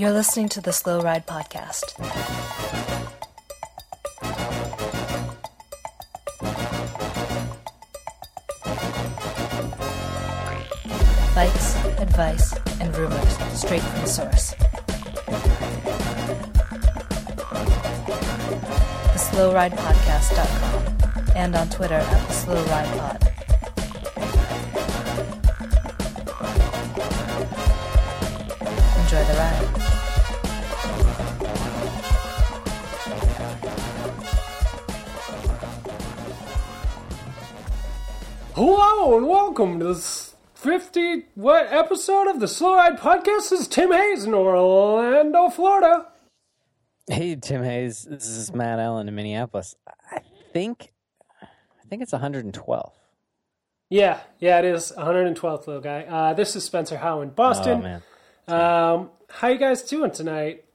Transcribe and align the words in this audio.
You're 0.00 0.12
listening 0.12 0.48
to 0.56 0.62
the 0.62 0.72
Slow 0.72 1.02
Ride 1.02 1.26
Podcast. 1.26 1.94
Bikes, 11.34 11.76
advice, 12.00 12.54
and 12.80 12.96
rumors 12.96 13.36
straight 13.52 13.82
from 13.82 14.00
the 14.00 14.06
source. 14.06 14.54
TheSlowRidePodcast.com 19.12 21.36
and 21.36 21.54
on 21.54 21.68
Twitter 21.68 21.96
at 21.96 22.26
the 22.26 22.32
Hello 38.62 39.16
and 39.16 39.26
welcome 39.26 39.78
to 39.78 39.86
this 39.86 40.34
50 40.52 41.24
what 41.34 41.72
episode 41.72 42.26
of 42.28 42.40
the 42.40 42.46
Slow 42.46 42.74
Ride 42.74 42.98
Podcast. 42.98 43.48
This 43.48 43.52
is 43.52 43.68
Tim 43.68 43.90
Hayes 43.90 44.26
in 44.26 44.34
Orlando, 44.34 45.48
Florida. 45.48 46.08
Hey, 47.08 47.36
Tim 47.36 47.62
Hayes. 47.62 48.02
This 48.04 48.26
is 48.26 48.52
Matt 48.52 48.78
Allen 48.78 49.08
in 49.08 49.14
Minneapolis. 49.14 49.76
I 50.12 50.20
think, 50.52 50.92
I 51.40 51.46
think 51.88 52.02
it's 52.02 52.12
112. 52.12 52.92
Yeah, 53.88 54.20
yeah, 54.40 54.58
it 54.58 54.66
is 54.66 54.92
112th 54.94 55.66
little 55.66 55.80
guy. 55.80 56.02
Uh, 56.02 56.34
this 56.34 56.54
is 56.54 56.62
Spencer 56.62 56.98
Howe 56.98 57.22
in 57.22 57.30
Oh 57.30 57.32
Boston. 57.32 57.80
man. 57.80 58.02
um, 58.46 59.08
how 59.30 59.48
you 59.48 59.56
guys 59.58 59.80
doing 59.84 60.10
tonight? 60.10 60.66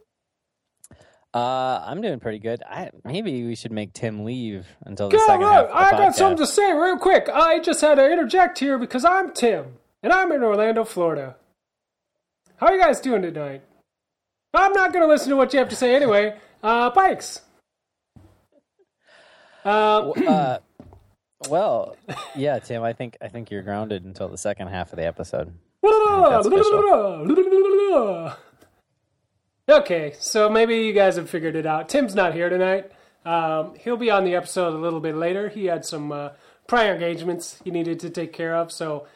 Uh, 1.36 1.84
I'm 1.86 2.00
doing 2.02 2.22
pretty 2.22 2.40
good. 2.40 2.64
I 2.64 2.92
maybe 3.04 3.46
we 3.46 3.56
should 3.56 3.74
make 3.74 3.92
Tim 3.92 4.24
leave 4.24 4.66
until 4.86 5.10
the 5.10 5.20
second 5.20 5.42
half. 5.42 5.66
Of 5.66 5.70
the 5.70 5.76
I 5.76 5.92
got 5.92 6.16
something 6.16 6.38
to 6.38 6.48
say 6.48 6.72
real 6.72 6.98
quick. 6.98 7.28
I 7.28 7.60
just 7.60 7.82
had 7.82 7.96
to 7.96 8.10
interject 8.10 8.58
here 8.58 8.80
because 8.80 9.04
I'm 9.04 9.34
Tim 9.34 9.74
and 10.02 10.14
I'm 10.14 10.32
in 10.32 10.42
Orlando, 10.44 10.86
Florida. 10.86 11.36
How 12.56 12.68
are 12.68 12.76
you 12.76 12.82
guys 12.82 13.02
doing 13.02 13.22
tonight? 13.22 13.64
I'm 14.54 14.72
not 14.72 14.94
going 14.94 15.04
to 15.04 15.12
listen 15.12 15.30
to 15.32 15.36
what 15.36 15.52
you 15.52 15.60
have 15.60 15.68
to 15.68 15.76
say 15.76 15.94
anyway. 15.94 16.38
Uh, 16.64 16.90
bikes. 16.92 17.42
Uh, 19.66 20.12
uh, 20.12 20.60
well, 21.50 21.98
yeah, 22.34 22.60
Tim. 22.60 22.82
I 22.82 22.94
think 22.94 23.18
I 23.22 23.28
think 23.28 23.52
you're 23.52 23.62
grounded 23.62 24.06
until 24.06 24.30
the 24.30 24.38
second 24.38 24.70
half 24.70 24.94
of 24.94 25.00
the 25.00 25.06
episode. 25.06 25.54
Okay, 29.68 30.14
so 30.20 30.48
maybe 30.50 30.78
you 30.78 30.94
guys 30.94 31.16
have 31.16 31.30
figured 31.30 31.56
it 31.56 31.66
out. 31.66 31.90
Tim's 31.90 32.14
not 32.14 32.34
here 32.34 32.50
tonight. 32.50 32.92
Um, 33.26 33.74
he'll 33.80 33.98
be 33.98 34.12
on 34.12 34.24
the 34.24 34.36
episode 34.36 34.74
a 34.76 34.78
little 34.78 35.00
bit 35.00 35.16
later. 35.16 35.50
He 35.50 35.66
had 35.66 35.84
some 35.86 36.12
uh, 36.12 36.30
prior 36.68 36.94
engagements 36.94 37.60
he 37.64 37.72
needed 37.72 38.00
to 38.02 38.12
take 38.12 38.32
care 38.32 38.56
of. 38.56 38.72
So 38.72 39.08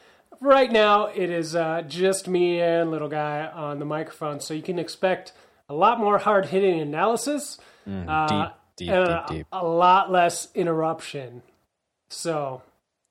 right 0.42 0.72
now 0.72 1.06
it 1.06 1.30
is 1.30 1.56
uh, 1.56 1.84
just 1.88 2.28
me 2.28 2.60
and 2.62 2.90
little 2.90 3.10
guy 3.10 3.46
on 3.46 3.78
the 3.78 3.86
microphone. 3.86 4.40
So 4.40 4.56
you 4.56 4.64
can 4.64 4.80
expect 4.80 5.34
a 5.70 5.76
lot 5.76 6.00
more 6.00 6.18
hard 6.18 6.48
hitting 6.48 6.80
analysis 6.80 7.58
uh, 7.86 7.90
Mm, 7.90 8.28
deep, 8.28 8.52
deep, 8.76 8.90
and 8.90 9.06
deep, 9.08 9.16
a, 9.18 9.26
deep. 9.34 9.48
a 9.52 9.66
lot 9.66 10.12
less 10.12 10.48
interruption. 10.56 11.42
So 12.10 12.62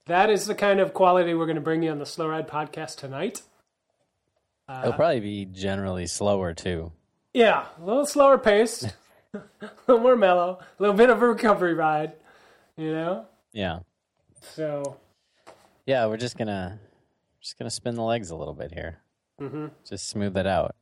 that 0.07 0.29
is 0.31 0.47
the 0.47 0.55
kind 0.55 0.79
of 0.81 0.93
quality 0.95 1.35
we're 1.35 1.47
going 1.47 1.57
to 1.57 1.61
bring 1.63 1.83
you 1.85 1.91
on 1.91 1.99
the 1.99 2.07
Slow 2.07 2.29
Ride 2.29 2.47
podcast 2.49 2.97
tonight. 2.97 3.43
Uh, 4.69 4.81
It'll 4.83 4.93
probably 4.95 5.21
be 5.21 5.45
generally 5.47 6.07
slower 6.07 6.53
too. 6.55 6.93
Yeah, 7.39 7.67
a 7.81 7.85
little 7.85 8.05
slower 8.05 8.37
pace, 8.37 8.85
a 9.33 9.41
little 9.87 10.03
more 10.03 10.17
mellow, 10.17 10.59
a 10.61 10.83
little 10.83 10.97
bit 10.97 11.09
of 11.09 11.23
a 11.23 11.29
recovery 11.29 11.73
ride, 11.73 12.15
you 12.77 12.91
know. 12.91 13.27
Yeah, 13.53 13.79
So 14.41 14.97
yeah. 15.87 16.05
We're 16.07 16.17
just 16.17 16.37
gonna 16.37 16.81
just 17.41 17.57
gonna 17.57 17.71
spin 17.71 17.95
the 17.95 18.03
legs 18.03 18.31
a 18.31 18.37
little 18.37 18.55
bit 18.55 18.73
here. 18.73 18.99
Mm-hmm. 19.41 19.67
Just 19.89 20.09
smooth 20.09 20.37
it 20.37 20.49
out. 20.49 20.75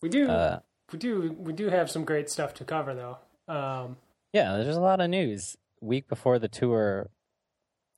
we 0.00 0.08
do, 0.08 0.28
Uh, 0.28 0.60
we 0.92 1.00
do, 1.00 1.32
we 1.36 1.52
do 1.52 1.68
have 1.68 1.90
some 1.90 2.04
great 2.04 2.30
stuff 2.30 2.54
to 2.54 2.64
cover, 2.64 2.94
though. 2.94 3.18
Um, 3.52 3.96
Yeah, 4.32 4.56
there's 4.56 4.76
a 4.76 4.80
lot 4.80 5.00
of 5.00 5.10
news. 5.10 5.56
Week 5.80 6.08
before 6.08 6.38
the 6.38 6.46
tour, 6.46 7.10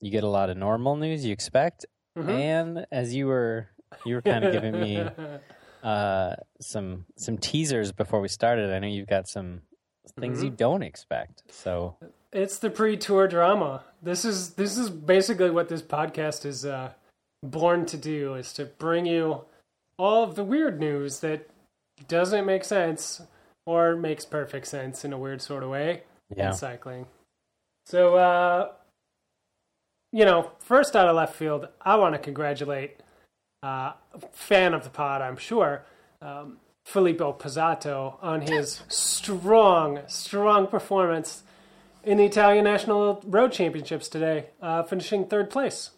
you 0.01 0.11
get 0.11 0.25
a 0.25 0.29
lot 0.29 0.49
of 0.49 0.57
normal 0.57 0.97
news 0.97 1.27
you 1.27 1.35
expect, 1.35 1.85
mhm. 2.17 2.31
and 2.31 2.87
as 2.91 3.15
you 3.15 3.27
were 3.27 3.69
you 4.07 4.15
were 4.15 4.23
kind 4.23 4.43
of 4.43 4.55
giving 4.55 4.81
me 4.81 5.07
uh, 5.83 6.37
some 6.61 7.07
some 7.17 7.39
teasers 7.39 7.93
before 7.93 8.21
we 8.21 8.29
started. 8.29 8.73
I 8.73 8.79
know 8.79 8.89
you've 8.89 9.09
got 9.09 9.29
some 9.29 9.63
things 10.19 10.43
you 10.43 10.51
don't 10.51 10.83
expect. 10.83 11.43
So 11.51 11.97
it's 12.33 12.59
the 12.59 12.71
pre-tour 12.71 13.29
drama. 13.29 13.85
This 14.03 14.25
is 14.25 14.55
this 14.55 14.77
is 14.77 14.91
basically 14.91 15.51
what 15.51 15.69
this 15.69 15.83
podcast 15.83 16.45
is 16.45 16.65
uh, 16.65 16.93
born 17.43 17.87
to 17.87 17.97
do: 17.97 18.35
is 18.35 18.53
to 18.55 18.65
bring 18.65 19.07
you 19.07 19.43
all 19.99 20.25
of 20.25 20.35
the 20.35 20.45
weird 20.45 20.81
news 20.81 21.21
that 21.21 21.49
doesn't 22.09 22.47
make 22.47 22.65
sense 22.65 23.21
or 23.67 23.97
makes 23.97 24.25
perfect 24.25 24.67
sense 24.67 25.05
in 25.05 25.13
a 25.13 25.19
weird 25.19 25.43
sort 25.43 25.63
of 25.63 25.71
way. 25.71 26.03
yeah, 26.35 26.49
in 26.49 26.55
cycling. 26.55 27.07
So, 27.87 28.17
uh, 28.17 28.73
you 30.13 30.25
know, 30.25 30.53
first 30.59 30.95
out 30.97 31.09
of 31.09 31.17
left 31.17 31.35
field, 31.35 31.69
I 31.81 31.97
want 31.97 32.15
to 32.15 32.19
congratulate 32.19 33.01
uh, 33.63 33.93
a 34.15 34.21
fan 34.33 34.75
of 34.75 34.85
the 34.85 34.91
pod, 34.91 35.23
I'm 35.23 35.37
sure, 35.37 35.85
um, 36.23 36.59
Filippo 36.85 37.33
Pozzato 37.33 38.17
on 38.23 38.41
his 38.41 38.83
strong, 38.89 40.01
strong 40.07 40.67
performance 40.67 41.43
in 42.03 42.17
the 42.19 42.25
Italian 42.25 42.65
National 42.65 43.23
Road 43.27 43.53
Championships 43.53 44.09
today, 44.09 44.47
uh, 44.63 44.83
finishing 44.83 45.27
third 45.27 45.51
place. 45.51 45.91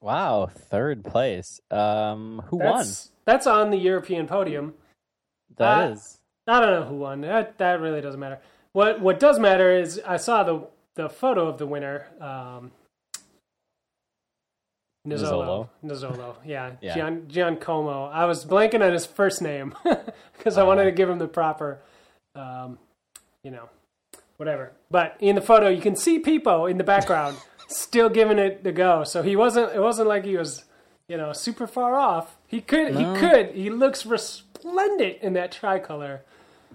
wow, 0.00 0.46
third 0.52 1.04
place. 1.04 1.60
Um, 1.70 2.42
who 2.46 2.58
That's 2.58 3.10
that's 3.24 3.46
on 3.46 3.70
the 3.70 3.76
European 3.76 4.26
podium. 4.26 4.64
won? 4.64 4.74
That 5.56 5.90
uh, 5.90 5.92
is 5.92 6.18
I 6.46 6.60
don't 6.60 6.70
know 6.70 6.84
who 6.84 6.96
won. 6.96 7.20
That 7.20 7.58
that 7.58 7.80
really 7.80 8.00
doesn't 8.00 8.18
matter. 8.18 8.40
What 8.72 9.00
what 9.00 9.20
does 9.20 9.38
matter 9.38 9.70
is 9.70 10.00
I 10.06 10.16
saw 10.16 10.42
the 10.42 10.66
the 10.94 11.08
photo 11.08 11.46
of 11.46 11.58
the 11.58 11.66
winner. 11.66 12.06
Um, 12.20 12.72
Nizzolo. 15.06 15.68
Nizzolo. 15.84 16.36
Yeah. 16.44 16.72
Yeah. 16.80 16.94
Gian, 16.94 17.28
Giancomo. 17.28 18.04
I 18.06 18.24
was 18.26 18.44
blanking 18.44 18.84
on 18.84 18.92
his 18.92 19.06
first 19.06 19.40
name 19.42 19.74
because 20.36 20.58
I 20.58 20.62
wanted 20.62 20.84
to 20.84 20.92
give 20.92 21.08
him 21.08 21.18
the 21.18 21.28
proper, 21.28 21.80
um, 22.34 22.78
you 23.42 23.50
know, 23.50 23.68
whatever. 24.36 24.72
But 24.90 25.16
in 25.20 25.36
the 25.36 25.40
photo, 25.42 25.68
you 25.68 25.80
can 25.80 25.96
see 25.96 26.18
Pippo 26.18 26.66
in 26.66 26.76
the 26.78 26.84
background 26.84 27.36
still 27.68 28.08
giving 28.08 28.38
it 28.38 28.62
the 28.64 28.72
go. 28.72 29.04
So 29.04 29.22
he 29.22 29.36
wasn't, 29.36 29.72
it 29.74 29.80
wasn't 29.80 30.08
like 30.08 30.24
he 30.24 30.36
was, 30.36 30.64
you 31.08 31.16
know, 31.16 31.32
super 31.32 31.66
far 31.66 31.96
off. 31.96 32.36
He 32.46 32.60
could, 32.60 32.94
No. 32.94 33.14
he 33.14 33.20
could. 33.20 33.50
He 33.54 33.70
looks 33.70 34.04
resplendent 34.04 35.18
in 35.22 35.32
that 35.34 35.50
tricolor. 35.52 36.22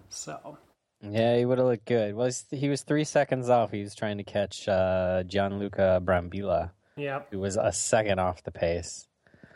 So, 0.10 0.58
yeah. 1.02 1.38
He 1.38 1.46
would 1.46 1.58
have 1.60 1.68
looked 1.68 1.86
good. 1.86 2.16
Well, 2.16 2.30
he 2.52 2.70
was 2.70 2.82
three 2.82 3.04
seconds 3.04 3.50
off. 3.50 3.72
He 3.72 3.82
was 3.82 3.94
trying 3.94 4.18
to 4.18 4.24
catch 4.24 4.68
uh, 4.68 5.24
Gianluca 5.24 6.02
Brambilla, 6.04 6.72
yeah. 6.98 7.22
who 7.32 7.40
was 7.40 7.58
a 7.58 7.72
second 7.72 8.20
off 8.20 8.44
the 8.44 8.52
pace. 8.52 9.08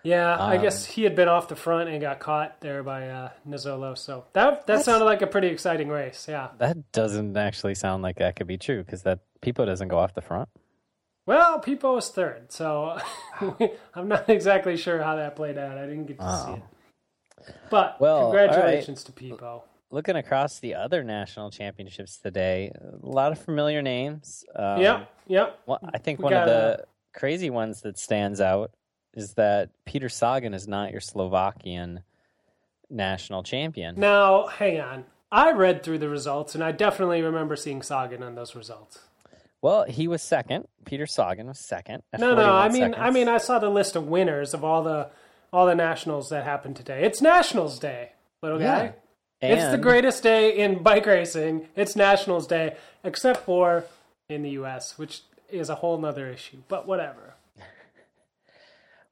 Yeah, 0.04 0.38
I 0.38 0.56
Um, 0.56 0.62
guess 0.62 0.86
he 0.86 1.04
had 1.04 1.14
been 1.16 1.28
off 1.28 1.50
the 1.50 1.58
front 1.58 1.90
and 1.90 2.00
got 2.00 2.20
caught 2.20 2.62
there 2.62 2.84
by 2.84 3.10
uh, 3.10 3.30
Nizzolo. 3.48 3.98
So 3.98 4.26
that 4.34 4.66
that 4.68 4.86
sounded 4.86 5.04
like 5.06 5.22
a 5.22 5.28
pretty 5.28 5.48
exciting 5.50 5.90
race. 5.90 6.26
Yeah. 6.30 6.50
That 6.58 6.92
doesn't 6.94 7.36
actually 7.36 7.76
sound 7.76 8.02
like 8.02 8.18
that 8.20 8.38
could 8.38 8.48
be 8.48 8.58
true 8.58 8.84
because 8.84 9.04
that 9.04 9.20
Pippo 9.42 9.66
doesn't 9.66 9.90
go 9.90 9.98
off 10.00 10.14
the 10.14 10.22
front. 10.22 10.48
Well, 11.26 11.60
Pippo 11.60 11.96
was 11.96 12.10
third, 12.10 12.52
so 12.52 12.98
I'm 13.94 14.08
not 14.08 14.30
exactly 14.30 14.78
sure 14.78 15.04
how 15.04 15.18
that 15.18 15.36
played 15.36 15.58
out. 15.58 15.78
I 15.78 15.86
didn't 15.86 16.06
get 16.06 16.18
to 16.20 16.44
see 16.46 16.54
it. 16.54 17.56
But 17.70 18.00
Well, 18.00 18.32
congratulations 18.32 19.04
to 19.04 19.12
Pippo. 19.12 19.64
looking 19.92 20.16
across 20.16 20.60
the 20.60 20.76
other 20.76 21.04
national 21.04 21.52
championships 21.52 22.18
today, 22.18 22.72
a 22.82 23.06
lot 23.06 23.32
of 23.32 23.40
familiar 23.40 23.82
names. 23.82 24.44
Um, 24.56 24.82
yep, 24.82 25.12
yep. 25.28 25.60
Well, 25.66 25.80
I 25.94 25.98
think 26.00 26.20
We 26.20 26.24
one 26.24 26.34
of 26.34 26.48
the 26.48 26.86
crazy 27.14 27.50
ones 27.50 27.82
that 27.82 27.98
stands 27.98 28.42
out 28.42 28.72
is 29.14 29.34
that 29.34 29.70
Peter 29.86 30.10
Sagan 30.10 30.54
is 30.54 30.68
not 30.68 30.92
your 30.92 31.02
Slovakian 31.02 32.02
national 32.90 33.44
champion. 33.44 34.00
Now, 34.00 34.48
hang 34.48 34.80
on. 34.80 35.06
I 35.32 35.52
read 35.52 35.84
through 35.84 36.00
the 36.00 36.10
results, 36.10 36.56
and 36.56 36.64
I 36.64 36.72
definitely 36.72 37.22
remember 37.22 37.56
seeing 37.56 37.82
Sagan 37.82 38.24
on 38.24 38.36
those 38.36 38.56
results. 38.56 39.00
Well, 39.62 39.84
he 39.84 40.08
was 40.08 40.22
second. 40.22 40.68
Peter 40.86 41.06
Sagan 41.06 41.48
was 41.48 41.60
second. 41.60 42.02
No, 42.18 42.34
no. 42.34 42.56
I 42.56 42.70
41 42.70 42.92
mean, 42.92 43.00
I 43.00 43.12
mean, 43.12 43.28
I 43.28 43.38
saw 43.38 43.60
the 43.60 43.70
list 43.70 43.96
of 43.96 44.08
winners 44.08 44.54
of 44.54 44.64
all 44.64 44.84
the 44.84 45.10
all 45.52 45.66
the 45.66 45.76
nationals 45.76 46.30
that 46.30 46.44
happened 46.44 46.76
today. 46.76 47.04
It's 47.04 47.22
Nationals 47.22 47.80
Day, 47.80 48.12
little 48.42 48.60
guy. 48.60 48.94
Yeah. 49.42 49.50
It's 49.54 49.72
the 49.72 49.78
greatest 49.78 50.22
day 50.22 50.58
in 50.58 50.84
bike 50.84 51.06
racing. 51.06 51.68
It's 51.76 51.96
Nationals 51.96 52.46
Day, 52.46 52.76
except 53.04 53.46
for 53.46 53.86
in 54.28 54.44
the 54.44 54.52
U.S., 54.52 54.98
which 54.98 55.22
is 55.52 55.70
a 55.70 55.76
whole 55.76 55.98
nother 55.98 56.28
issue. 56.30 56.58
But 56.68 56.88
whatever. 56.88 57.36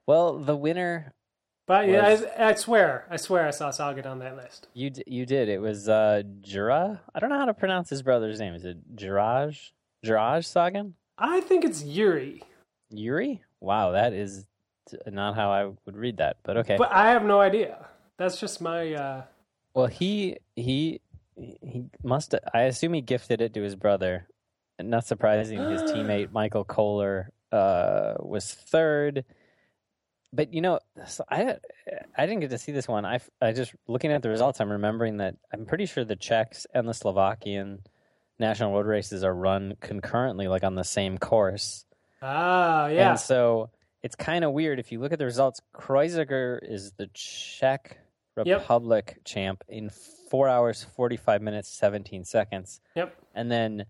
Well, 0.05 0.37
the 0.39 0.55
winner 0.55 1.13
But 1.65 1.87
yeah, 1.89 2.09
Was- 2.09 2.23
I, 2.37 2.49
I 2.49 2.53
swear, 2.53 3.05
I 3.09 3.17
swear, 3.17 3.45
I 3.45 3.51
saw 3.51 3.71
Sagan 3.71 4.05
on 4.05 4.19
that 4.19 4.37
list. 4.37 4.67
You 4.73 4.89
d- 4.89 5.03
you 5.05 5.25
did. 5.25 5.49
It 5.49 5.59
was 5.59 5.89
uh 5.89 6.23
Jura. 6.41 7.01
I 7.13 7.19
don't 7.19 7.29
know 7.29 7.37
how 7.37 7.45
to 7.45 7.53
pronounce 7.53 7.89
his 7.89 8.01
brother's 8.01 8.39
name. 8.39 8.53
Is 8.53 8.63
it 8.65 8.95
Jiraj? 8.95 9.71
Jiraj 10.05 10.45
Sagan? 10.45 10.93
I 11.17 11.41
think 11.41 11.65
it's 11.65 11.83
Yuri, 11.83 12.43
Yuri? 12.91 13.41
Wow, 13.59 13.91
that 13.91 14.13
is 14.13 14.45
not 15.07 15.35
how 15.35 15.51
I 15.51 15.65
would 15.85 15.97
read 15.97 16.17
that. 16.17 16.37
But 16.43 16.57
okay. 16.57 16.77
but 16.77 16.91
I 16.91 17.09
have 17.09 17.23
no 17.25 17.41
idea. 17.41 17.87
That's 18.17 18.39
just 18.39 18.61
my. 18.61 18.93
Uh, 18.93 19.23
Well, 19.73 19.87
he 19.87 20.37
he 20.55 21.01
he 21.35 21.85
must. 22.03 22.33
I 22.53 22.61
assume 22.61 22.93
he 22.93 23.01
gifted 23.01 23.41
it 23.41 23.53
to 23.55 23.61
his 23.61 23.75
brother. 23.75 24.27
Not 24.81 25.05
surprising, 25.05 25.57
his 25.69 25.81
teammate 25.83 26.31
Michael 26.33 26.63
Kohler 26.63 27.31
uh, 27.51 28.15
was 28.19 28.53
third. 28.53 29.25
But 30.33 30.53
you 30.53 30.61
know, 30.61 30.79
so 31.07 31.23
I 31.29 31.55
I 32.17 32.25
didn't 32.25 32.41
get 32.41 32.49
to 32.51 32.57
see 32.57 32.71
this 32.73 32.87
one. 32.87 33.05
I 33.05 33.19
I 33.41 33.53
just 33.53 33.73
looking 33.87 34.11
at 34.11 34.21
the 34.21 34.29
results. 34.29 34.59
I'm 34.59 34.71
remembering 34.71 35.17
that 35.17 35.35
I'm 35.53 35.65
pretty 35.65 35.85
sure 35.85 36.03
the 36.03 36.15
Czechs 36.17 36.67
and 36.73 36.87
the 36.87 36.93
Slovakian 36.93 37.79
national 38.37 38.73
road 38.73 38.85
races 38.85 39.23
are 39.23 39.33
run 39.33 39.75
concurrently, 39.79 40.47
like 40.47 40.63
on 40.63 40.75
the 40.75 40.83
same 40.83 41.17
course. 41.17 41.85
ah, 42.21 42.87
yeah. 42.87 43.11
And 43.11 43.19
so 43.19 43.69
it's 44.03 44.15
kind 44.15 44.43
of 44.43 44.51
weird 44.51 44.79
if 44.79 44.91
you 44.91 44.99
look 44.99 45.11
at 45.13 45.17
the 45.19 45.25
results. 45.25 45.61
Kreuziger 45.73 46.59
is 46.61 46.91
the 46.93 47.07
Czech 47.13 47.97
Yep. 48.45 48.59
Republic 48.59 49.17
champ 49.25 49.63
in 49.67 49.89
four 50.29 50.47
hours, 50.47 50.83
forty-five 50.95 51.41
minutes, 51.41 51.69
seventeen 51.69 52.23
seconds, 52.23 52.81
Yep. 52.95 53.15
and 53.33 53.49
then 53.51 53.85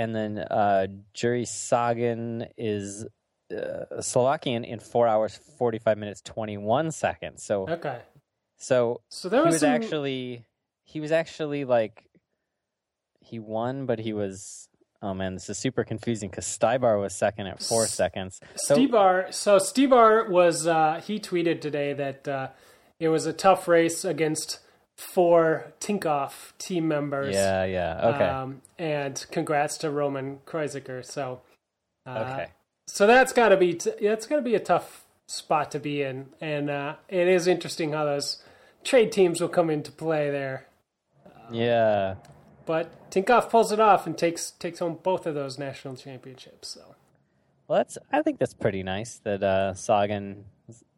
and 0.00 0.14
then 0.16 0.38
uh, 0.38 0.86
Juri 1.12 1.44
Sagan 1.44 2.46
is 2.56 3.06
uh, 3.54 4.00
Slovakian 4.00 4.64
in 4.64 4.80
four 4.80 5.06
hours, 5.06 5.38
forty-five 5.58 5.98
minutes, 5.98 6.20
twenty-one 6.22 6.90
seconds. 6.90 7.44
So 7.44 7.68
Okay. 7.68 7.98
so 8.56 9.02
So 9.10 9.28
there 9.28 9.42
he 9.42 9.46
was, 9.46 9.54
was 9.54 9.60
some, 9.60 9.70
actually 9.70 10.44
he 10.84 11.00
was 11.00 11.12
actually 11.12 11.64
like 11.64 12.04
he 13.20 13.38
won, 13.38 13.86
but 13.86 13.98
he 13.98 14.12
was. 14.12 14.68
Oh 15.02 15.14
man, 15.14 15.34
this 15.34 15.48
is 15.48 15.56
super 15.56 15.84
confusing 15.84 16.28
because 16.28 16.44
Stybar 16.46 17.00
was 17.00 17.14
second 17.14 17.46
at 17.46 17.62
four 17.62 17.84
S- 17.84 17.94
seconds. 17.94 18.40
So, 18.56 18.76
Stebar. 18.76 19.32
So 19.32 19.56
Stebar 19.56 20.28
was. 20.28 20.66
Uh, 20.66 21.00
he 21.06 21.18
tweeted 21.18 21.60
today 21.60 21.94
that 21.94 22.28
uh, 22.28 22.48
it 22.98 23.08
was 23.08 23.24
a 23.26 23.32
tough 23.32 23.66
race 23.66 24.04
against 24.04 24.58
four 25.00 25.72
Tinkoff 25.80 26.52
team 26.58 26.86
members. 26.86 27.34
yeah, 27.34 27.64
yeah, 27.64 28.00
okay, 28.14 28.24
Um, 28.28 28.62
and 28.78 29.24
congrats 29.30 29.78
to 29.78 29.90
Roman 29.90 30.38
Kreuziger. 30.46 31.04
So. 31.04 31.40
Uh, 32.06 32.28
okay. 32.32 32.46
So 32.86 33.06
that's 33.06 33.32
got 33.32 33.50
to 33.50 33.56
be 33.56 33.74
t- 33.74 33.92
that's 34.02 34.26
got 34.26 34.36
to 34.36 34.42
be 34.42 34.54
a 34.54 34.60
tough 34.60 35.04
spot 35.26 35.70
to 35.70 35.78
be 35.78 36.02
in, 36.02 36.26
and 36.40 36.68
uh, 36.68 36.96
it 37.08 37.28
is 37.28 37.46
interesting 37.46 37.92
how 37.92 38.04
those 38.04 38.42
trade 38.82 39.12
teams 39.12 39.40
will 39.40 39.48
come 39.48 39.70
into 39.70 39.92
play 39.92 40.30
there. 40.30 40.66
Yeah, 41.52 42.16
But 42.66 43.10
Tinkoff 43.10 43.50
pulls 43.50 43.72
it 43.72 43.80
off 43.80 44.06
and 44.06 44.16
takes 44.16 44.50
takes 44.52 44.78
home 44.80 44.98
both 45.02 45.26
of 45.26 45.34
those 45.34 45.58
national 45.58 45.96
championships. 45.96 46.68
So 46.68 46.94
well, 47.68 47.78
that's. 47.78 47.96
I 48.12 48.22
think 48.22 48.38
that's 48.38 48.54
pretty 48.54 48.82
nice 48.82 49.20
that 49.24 49.42
uh, 49.42 49.74
Sagan. 49.74 50.44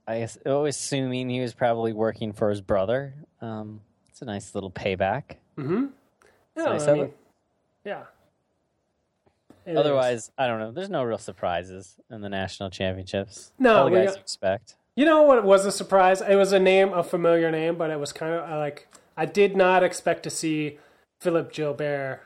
I 0.06 0.20
guess 0.20 0.38
assuming 0.44 1.30
he 1.30 1.40
was 1.40 1.54
probably 1.54 1.92
working 1.92 2.32
for 2.32 2.50
his 2.50 2.60
brother. 2.60 3.14
Um, 3.40 3.80
it's 4.22 4.28
a 4.28 4.32
nice 4.32 4.54
little 4.54 4.70
payback. 4.70 5.36
yeah, 5.58 5.86
nice 6.56 6.86
I 6.86 6.94
mean, 6.94 7.10
yeah. 7.84 8.04
It 9.66 9.72
is. 9.72 9.76
Otherwise, 9.78 10.30
I 10.38 10.46
don't 10.46 10.60
know. 10.60 10.70
There's 10.70 10.88
no 10.90 11.02
real 11.02 11.18
surprises 11.18 11.96
in 12.10 12.20
the 12.20 12.28
national 12.28 12.70
championships. 12.70 13.52
No, 13.58 13.78
All 13.78 13.84
the 13.90 13.96
guys 13.96 14.14
you 14.14 14.20
expect. 14.20 14.76
you 14.96 15.04
know 15.04 15.22
what 15.22 15.42
was 15.44 15.66
a 15.66 15.72
surprise? 15.72 16.20
It 16.20 16.36
was 16.36 16.52
a 16.52 16.58
name, 16.60 16.92
a 16.92 17.02
familiar 17.02 17.50
name, 17.50 17.74
but 17.76 17.90
it 17.90 17.98
was 17.98 18.12
kind 18.12 18.32
of 18.32 18.48
like 18.58 18.86
I 19.16 19.26
did 19.26 19.56
not 19.56 19.82
expect 19.82 20.22
to 20.24 20.30
see 20.30 20.78
Philippe 21.20 21.52
Gilbert 21.52 22.20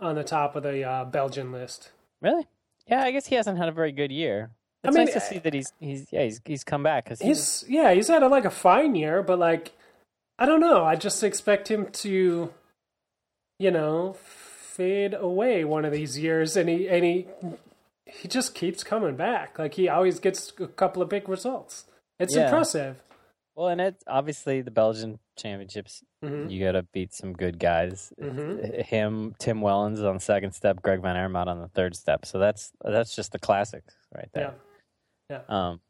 on 0.00 0.16
the 0.16 0.24
top 0.24 0.56
of 0.56 0.64
the 0.64 0.82
uh, 0.84 1.04
Belgian 1.04 1.52
list. 1.52 1.90
Really? 2.20 2.46
Yeah, 2.88 3.02
I 3.04 3.12
guess 3.12 3.26
he 3.26 3.36
hasn't 3.36 3.58
had 3.58 3.68
a 3.68 3.72
very 3.72 3.92
good 3.92 4.10
year. 4.10 4.50
I 4.82 4.88
It's 4.88 4.96
mean, 4.96 5.04
nice 5.06 5.14
to 5.14 5.20
see 5.20 5.38
that 5.38 5.54
he's 5.54 5.72
he's 5.78 6.06
yeah 6.10 6.24
he's 6.24 6.40
he's 6.44 6.64
come 6.64 6.82
back 6.82 7.04
because 7.04 7.20
He's 7.20 7.64
yeah, 7.68 7.92
he's 7.92 8.08
had 8.08 8.22
a, 8.24 8.28
like 8.28 8.44
a 8.44 8.50
fine 8.50 8.96
year, 8.96 9.22
but 9.22 9.38
like 9.38 9.72
I 10.40 10.46
don't 10.46 10.60
know. 10.60 10.84
I 10.84 10.96
just 10.96 11.22
expect 11.22 11.70
him 11.70 11.86
to, 11.92 12.52
you 13.58 13.70
know, 13.70 14.14
fade 14.14 15.14
away 15.14 15.64
one 15.64 15.84
of 15.84 15.92
these 15.92 16.18
years, 16.18 16.56
and 16.56 16.68
he 16.68 16.88
and 16.88 17.04
he 17.04 17.26
he 18.06 18.26
just 18.26 18.54
keeps 18.54 18.82
coming 18.82 19.16
back. 19.16 19.58
Like 19.58 19.74
he 19.74 19.88
always 19.88 20.18
gets 20.18 20.52
a 20.58 20.66
couple 20.66 21.02
of 21.02 21.08
big 21.08 21.28
results. 21.28 21.84
It's 22.18 22.34
Yeah. 22.34 22.44
impressive. 22.46 23.02
well, 23.56 23.68
and 23.68 23.80
it's 23.80 24.02
obviously 24.06 24.62
the 24.62 24.70
Belgian 24.70 25.18
championships. 25.36 26.02
Mhm. 26.24 26.50
You 26.50 26.64
got 26.64 26.72
to 26.72 26.82
beat 26.94 27.12
some 27.12 27.34
good 27.34 27.58
guys. 27.58 28.10
Mhm. 28.18 28.82
Him, 28.86 29.34
Tim 29.38 29.60
Wellens 29.60 30.02
on 30.02 30.14
the 30.14 30.20
second 30.20 30.52
step, 30.52 30.80
Greg 30.80 31.02
Van 31.02 31.16
Avermaet 31.16 31.46
on 31.48 31.60
the 31.60 31.68
third 31.68 31.94
step. 31.94 32.24
So 32.24 32.38
that's 32.38 32.72
that's 32.82 33.14
just 33.14 33.32
the 33.32 33.38
classics 33.38 33.94
right 34.14 34.30
there. 34.32 34.54
Yeah. 35.28 35.42
Um, 35.48 35.80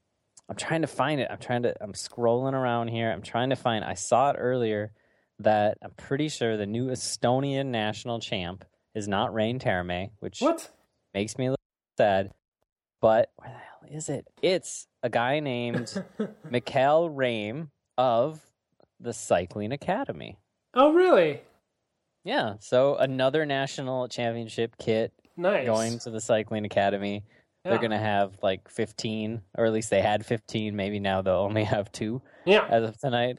I'm 0.51 0.57
trying 0.57 0.81
to 0.83 0.89
find 0.89 1.21
it. 1.21 1.29
I'm 1.31 1.39
trying 1.39 1.63
to. 1.63 1.75
I'm 1.83 1.93
scrolling 1.93 2.53
around 2.55 2.89
here. 2.89 3.11
I'm 3.11 3.23
trying 3.23 3.51
to 3.51 3.57
find. 3.57 3.85
I 3.85 3.95
saw 3.95 4.31
it 4.31 4.37
earlier 4.39 4.93
that 5.39 5.79
I'm 5.83 5.93
pretty 5.93 6.29
sure 6.29 6.57
the 6.57 6.67
new 6.67 6.89
Estonian 6.89 7.67
national 7.67 8.19
champ 8.19 8.65
is 8.95 9.07
not 9.09 9.33
Rein 9.33 9.59
Taaramäe, 9.61 10.11
which 10.19 10.41
What? 10.41 10.69
makes 11.15 11.39
me 11.39 11.47
a 11.47 11.51
little 11.51 11.65
sad. 11.97 12.33
But 13.01 13.31
where 13.37 13.49
the 13.49 13.55
hell 13.89 13.97
is 13.97 14.09
it? 14.09 14.27
It's 14.43 14.87
a 15.03 15.09
guy 15.09 15.39
named 15.41 15.87
Mihkel 16.51 17.15
Räim 17.15 17.69
of 17.97 18.41
the 18.99 19.13
Cycling 19.15 19.73
Academy. 19.73 20.37
Oh, 20.75 20.93
really? 20.93 21.41
Yeah, 22.25 22.55
so 22.59 22.97
another 22.97 23.47
national 23.47 24.09
championship 24.09 24.77
kit 24.79 25.13
Nice. 25.39 25.65
going 25.65 25.99
to 26.01 26.11
the 26.11 26.21
Cycling 26.21 26.67
Academy. 26.67 27.25
Yeah. 27.65 27.71
They're 27.73 27.79
going 27.79 27.91
to 27.91 27.99
have 27.99 28.33
like 28.43 28.69
15, 28.71 29.43
or 29.59 29.67
at 29.67 29.73
least 29.73 29.91
they 29.91 30.01
had 30.01 30.25
15. 30.25 30.75
Maybe 30.75 30.99
now 30.99 31.21
they'll 31.23 31.35
only 31.35 31.65
have 31.75 31.93
two 31.93 32.23
Yeah. 32.47 32.67
as 32.71 32.85
of 32.85 32.99
tonight. 32.99 33.39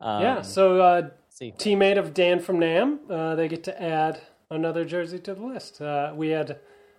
Um, 0.00 0.22
yeah. 0.22 0.42
So 0.42 0.80
uh, 0.80 1.08
teammate 1.40 1.98
of 1.98 2.12
Dan 2.12 2.40
from 2.40 2.58
Nam, 2.58 3.00
uh, 3.08 3.34
they 3.34 3.48
get 3.48 3.64
to 3.64 3.82
add 3.82 4.20
another 4.50 4.84
jersey 4.84 5.18
to 5.20 5.34
the 5.34 5.42
list. 5.42 5.80
Uh, 5.80 6.12
we 6.14 6.28
had 6.28 6.50
a 6.50 6.56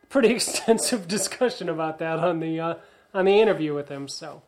pretty 0.10 0.30
extensive 0.36 1.08
discussion 1.08 1.70
about 1.70 2.00
that 2.00 2.18
on 2.20 2.40
the 2.40 2.60
uh, 2.60 2.76
on 3.14 3.26
the 3.26 3.40
interview 3.40 3.76
with 3.76 3.90
him, 3.90 4.08
so 4.08 4.42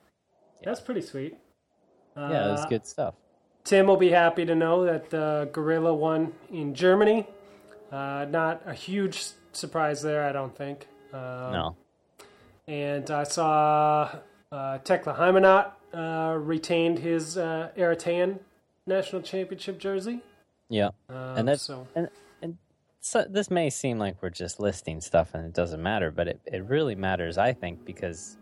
that's 0.63 0.79
pretty 0.81 1.01
sweet. 1.01 1.37
Uh, 2.17 2.29
Yeah, 2.31 2.47
was 2.51 2.65
good 2.65 2.87
stuff. 2.87 3.13
Tim 3.63 3.85
will 3.85 3.97
be 3.97 4.09
happy 4.09 4.45
to 4.45 4.55
know 4.55 4.85
that 4.85 5.09
the 5.11 5.47
Gorilla 5.51 5.93
won 5.93 6.33
in 6.51 6.73
Germany. 6.73 7.27
Uh, 7.91 8.25
not 8.29 8.63
a 8.65 8.73
huge 8.73 9.23
surprise 9.51 10.01
there, 10.01 10.23
I 10.27 10.31
don't 10.31 10.55
think. 10.55 10.87
Um, 11.13 11.19
No. 11.51 11.75
And 12.67 13.09
I 13.11 13.23
saw 13.23 14.09
uh, 14.51 14.79
Teklehaimanot 14.79 15.71
uh, 15.93 16.37
retained 16.39 16.99
his 16.99 17.37
uh, 17.37 17.69
Eritrean 17.77 18.39
national 18.87 19.21
championship 19.21 19.79
jersey. 19.79 20.21
Yeah. 20.69 20.89
Um, 21.09 21.37
and 21.37 21.47
that's 21.47 21.61
so 21.61 21.87
and 21.95 22.09
and 22.41 22.57
so 22.99 23.25
this 23.29 23.51
may 23.51 23.69
seem 23.69 23.99
like 23.99 24.21
we're 24.21 24.29
just 24.29 24.59
listing 24.59 24.99
stuff 24.99 25.33
and 25.33 25.45
it 25.45 25.53
doesn't 25.53 25.81
matter, 25.81 26.11
but 26.11 26.27
it, 26.27 26.41
it 26.45 26.65
really 26.65 26.95
matters, 26.95 27.37
I 27.37 27.53
think, 27.53 27.85
because 27.85 28.37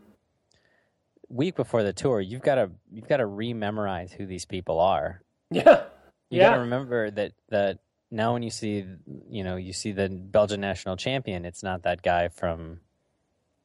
week 1.30 1.56
before 1.56 1.84
the 1.84 1.94
tour, 1.94 2.22
you've 2.22 2.42
got 2.42 2.56
to 2.56 2.72
you've 2.92 3.08
got 3.08 3.18
to 3.18 3.26
rememorize 3.26 4.12
who 4.12 4.26
these 4.26 4.46
people 4.46 4.80
are. 4.80 5.22
yeah, 5.52 5.84
You 6.30 6.40
yeah. 6.40 6.50
got 6.50 6.56
to 6.56 6.62
remember 6.62 7.12
that 7.12 7.34
that 7.50 7.80
now 8.10 8.34
when 8.34 8.44
you 8.44 8.50
see 8.50 8.86
you 9.30 9.44
know 9.44 9.58
you 9.58 9.74
see 9.74 9.92
the 9.92 10.08
Belgian 10.10 10.62
national 10.62 10.96
champion, 10.96 11.46
it's 11.46 11.64
not 11.64 11.84
that 11.84 12.02
guy 12.02 12.30
from 12.30 12.80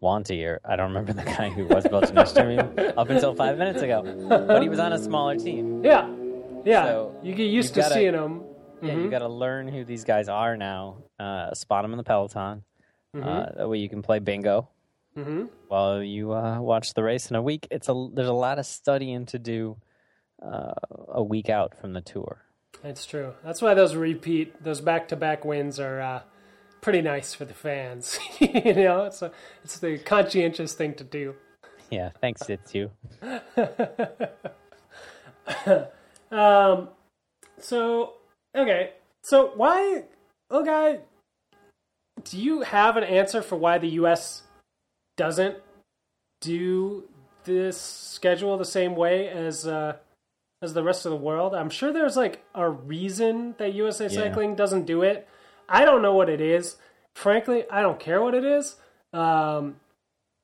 Wanty 0.02 0.44
or 0.46 0.60
I 0.64 0.76
don't 0.76 0.88
remember 0.88 1.12
the 1.12 1.24
guy 1.24 1.48
who 1.50 1.66
was 1.66 1.84
Belgian 1.88 2.14
national 2.14 2.34
champion 2.58 2.92
up 2.96 3.10
until 3.10 3.34
five 3.34 3.58
minutes 3.58 3.82
ago, 3.82 4.02
but 4.28 4.62
he 4.62 4.68
was 4.68 4.78
on 4.78 4.92
a 4.92 4.98
smaller 4.98 5.36
team. 5.36 5.84
Yeah, 5.84 6.08
yeah. 6.64 6.84
So, 6.84 7.16
you 7.22 7.34
get 7.34 7.44
used 7.44 7.74
to 7.74 7.80
gotta- 7.80 7.94
seeing 7.94 8.12
them. 8.12 8.44
Yeah, 8.80 8.94
you 8.94 9.10
got 9.10 9.18
to 9.20 9.28
learn 9.28 9.66
who 9.66 9.84
these 9.84 10.04
guys 10.04 10.28
are 10.28 10.56
now. 10.56 10.98
Uh, 11.18 11.52
spot 11.52 11.82
them 11.82 11.90
in 11.92 11.96
the 11.96 12.04
peloton. 12.04 12.62
Uh, 13.12 13.46
that 13.56 13.68
way 13.68 13.78
you 13.78 13.88
can 13.88 14.02
play 14.02 14.20
bingo 14.20 14.68
hmm 15.16 15.46
while 15.66 16.00
you 16.00 16.32
uh, 16.32 16.60
watch 16.60 16.94
the 16.94 17.02
race 17.02 17.28
in 17.30 17.34
a 17.34 17.42
week. 17.42 17.66
It's 17.72 17.88
a 17.88 18.08
there's 18.14 18.28
a 18.28 18.32
lot 18.32 18.60
of 18.60 18.66
studying 18.66 19.26
to 19.26 19.38
do 19.40 19.78
uh, 20.40 20.74
a 21.08 21.22
week 21.24 21.48
out 21.50 21.76
from 21.80 21.92
the 21.92 22.00
tour. 22.02 22.44
That's 22.82 23.04
true. 23.04 23.32
That's 23.42 23.60
why 23.60 23.74
those 23.74 23.96
repeat, 23.96 24.62
those 24.62 24.80
back-to-back 24.80 25.44
wins 25.44 25.80
are 25.80 26.00
uh, 26.00 26.22
pretty 26.80 27.02
nice 27.02 27.34
for 27.34 27.44
the 27.44 27.54
fans. 27.54 28.18
you 28.38 28.74
know, 28.74 29.04
it's 29.04 29.22
a, 29.22 29.32
it's 29.64 29.78
the 29.78 29.98
conscientious 29.98 30.74
thing 30.74 30.94
to 30.94 31.04
do. 31.04 31.34
Yeah, 31.90 32.10
thanks, 32.20 32.48
it's 32.48 32.74
you. 32.74 32.90
So, 37.60 38.14
okay. 38.56 38.92
So 39.22 39.52
why, 39.56 40.04
okay, 40.50 41.00
do 42.24 42.38
you 42.38 42.62
have 42.62 42.96
an 42.96 43.04
answer 43.04 43.42
for 43.42 43.56
why 43.56 43.78
the 43.78 43.88
U.S. 43.90 44.42
doesn't 45.16 45.56
do 46.40 47.04
this 47.44 47.80
schedule 47.80 48.56
the 48.58 48.64
same 48.64 48.94
way 48.94 49.28
as 49.28 49.66
uh, 49.66 49.96
as 50.62 50.74
the 50.74 50.82
rest 50.82 51.06
of 51.06 51.10
the 51.10 51.16
world? 51.16 51.54
I'm 51.54 51.70
sure 51.70 51.92
there's 51.92 52.16
like 52.16 52.44
a 52.54 52.68
reason 52.68 53.54
that 53.58 53.74
USA 53.74 54.04
Yeah. 54.04 54.10
Cycling 54.10 54.54
doesn't 54.54 54.84
do 54.86 55.02
it. 55.02 55.28
I 55.68 55.84
don't 55.84 56.02
know 56.02 56.14
what 56.14 56.28
it 56.28 56.40
is. 56.40 56.76
Frankly, 57.14 57.64
I 57.70 57.82
don't 57.82 58.00
care 58.00 58.22
what 58.22 58.34
it 58.34 58.44
is. 58.44 58.76
Um, 59.12 59.76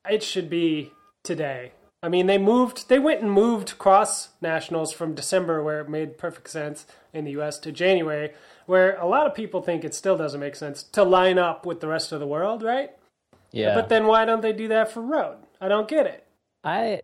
it 0.09 0.23
should 0.23 0.51
be 0.51 0.93
today. 1.23 1.73
I 2.03 2.09
mean, 2.09 2.27
they 2.27 2.37
moved. 2.37 2.89
They 2.89 2.99
went 2.99 3.23
and 3.23 3.31
moved 3.31 3.79
cross 3.79 4.31
nationals 4.43 4.93
from 4.93 5.15
December, 5.15 5.63
where 5.63 5.81
it 5.81 5.89
made 5.89 6.19
perfect 6.19 6.51
sense 6.51 6.87
in 7.15 7.25
the 7.25 7.31
U.S., 7.33 7.59
to 7.61 7.73
January, 7.73 8.33
where 8.67 8.97
a 8.97 9.07
lot 9.07 9.27
of 9.27 9.35
people 9.35 9.63
think 9.63 9.85
it 9.85 9.95
still 9.95 10.17
doesn't 10.19 10.41
make 10.41 10.57
sense 10.57 10.83
to 10.83 11.03
line 11.03 11.39
up 11.39 11.65
with 11.65 11.81
the 11.81 11.89
rest 11.89 12.13
of 12.13 12.21
the 12.21 12.27
world, 12.27 12.63
right? 12.63 12.91
Yeah, 13.53 13.75
But 13.75 13.89
then 13.89 14.07
why 14.07 14.25
don't 14.25 14.43
they 14.43 14.53
do 14.53 14.69
that 14.69 14.91
for 14.91 15.01
road? 15.01 15.39
I 15.61 15.69
don't 15.69 15.89
get 15.89 16.07
it. 16.07 16.27
I 16.65 17.01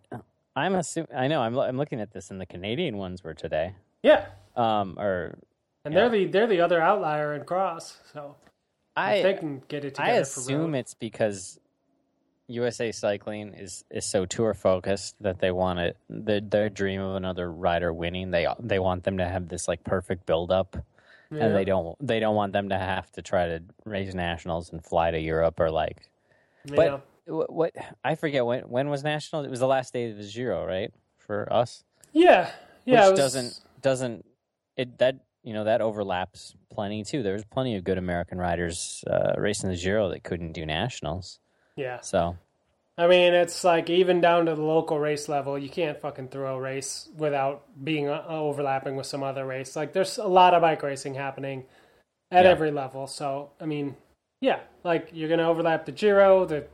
I'm 0.57 0.75
assuming 0.75 1.11
I 1.15 1.29
know 1.29 1.41
I'm 1.41 1.57
I'm 1.59 1.77
looking 1.77 2.00
at 2.00 2.12
this 2.12 2.31
and 2.31 2.41
the 2.41 2.47
Canadian 2.47 2.97
ones 2.97 3.23
were 3.23 3.35
today. 3.35 3.75
Yeah, 4.03 4.27
Um, 4.57 4.99
or 4.99 5.39
and 5.84 5.94
Yeah. 5.94 6.00
they're 6.00 6.08
the 6.10 6.25
they're 6.26 6.46
the 6.46 6.60
other 6.60 6.80
outlier 6.80 7.34
in 7.34 7.44
cross, 7.44 7.99
so 8.12 8.37
if 8.96 9.22
they 9.22 9.30
I 9.30 9.32
can 9.38 9.62
get 9.68 9.84
it 9.84 9.94
together 9.94 10.25
for 10.25 10.40
assume 10.40 10.75
it's 10.75 10.94
because 10.94 11.58
USA 12.49 12.90
Cycling 12.92 13.54
is 13.54 13.84
is 13.90 14.04
so 14.04 14.26
tour 14.26 14.54
focused 14.54 15.14
that 15.20 15.38
they 15.38 15.50
want 15.52 15.78
it 15.78 15.96
their 16.08 16.40
their 16.40 16.68
dream 16.68 17.00
of 17.00 17.14
another 17.16 17.50
rider 17.50 17.92
winning. 17.92 18.30
They 18.30 18.46
they 18.58 18.78
want 18.78 19.04
them 19.04 19.18
to 19.18 19.26
have 19.28 19.49
this 19.49 19.68
like 19.68 19.84
perfect 19.84 20.26
build 20.26 20.50
up. 20.50 20.76
Yeah. 21.32 21.44
and 21.44 21.54
they 21.54 21.64
don't 21.64 21.96
they 22.04 22.18
don't 22.18 22.34
want 22.34 22.52
them 22.52 22.70
to 22.70 22.76
have 22.76 23.12
to 23.12 23.22
try 23.22 23.46
to 23.46 23.62
raise 23.84 24.16
nationals 24.16 24.72
and 24.72 24.84
fly 24.84 25.12
to 25.12 25.18
Europe 25.20 25.60
or 25.60 25.70
like 25.70 26.08
Yeah. 26.64 26.75
but 26.75 27.06
what, 27.26 27.52
what 27.52 27.75
I 28.02 28.16
forget 28.16 28.44
when 28.44 28.62
when 28.62 28.88
was 28.90 29.04
national? 29.04 29.44
it 29.44 29.49
was 29.50 29.60
the 29.60 29.68
last 29.68 29.92
day 29.92 30.10
of 30.10 30.16
the 30.18 30.25
Giro 30.28 30.66
right 30.66 30.92
for 31.18 31.46
us 31.52 31.84
yeah, 32.12 32.50
yeah, 32.84 33.02
which 33.02 33.06
it 33.06 33.10
was- 33.12 33.18
doesn't 33.20 33.60
doesn't 33.80 34.25
it 34.76 34.99
that 34.99 35.20
you 35.42 35.52
know 35.54 35.64
that 35.64 35.80
overlaps 35.80 36.54
plenty 36.73 37.02
too 37.04 37.23
there's 37.23 37.44
plenty 37.44 37.76
of 37.76 37.85
good 37.85 37.99
American 37.99 38.38
riders 38.38 39.02
uh, 39.09 39.32
racing 39.38 39.70
the 39.70 39.76
Giro 39.76 40.09
that 40.11 40.23
couldn't 40.25 40.52
do 40.52 40.66
nationals 40.66 41.38
Yeah, 41.76 42.00
so 42.00 42.37
I 42.99 43.06
mean, 43.06 43.32
it's 43.32 43.64
like 43.64 43.88
even 43.88 44.20
down 44.20 44.44
to 44.47 44.54
the 44.54 44.62
local 44.62 44.99
race 44.99 45.26
level, 45.26 45.59
you 45.59 45.70
can't 45.70 45.99
fucking 45.99 46.28
throw 46.28 46.56
a 46.56 46.61
race 46.61 47.09
without 47.16 47.64
being 47.82 48.09
uh, 48.09 48.23
overlapping 48.28 48.94
with 48.94 49.06
some 49.06 49.23
other 49.23 49.47
race. 49.47 49.75
Like, 49.75 49.94
there's 49.94 50.18
a 50.18 50.26
lot 50.26 50.52
of 50.52 50.61
bike 50.61 50.82
racing 50.82 51.14
happening 51.14 51.64
at 52.30 52.44
Yeah. 52.44 52.50
every 52.50 52.70
level. 52.70 53.06
So, 53.06 53.52
I 53.59 53.64
mean, 53.64 53.97
yeah, 54.42 54.61
like 54.85 55.09
you're 55.14 55.30
gonna 55.30 55.49
overlap 55.49 55.87
the 55.87 55.92
Giro, 55.92 56.44
the 56.44 56.66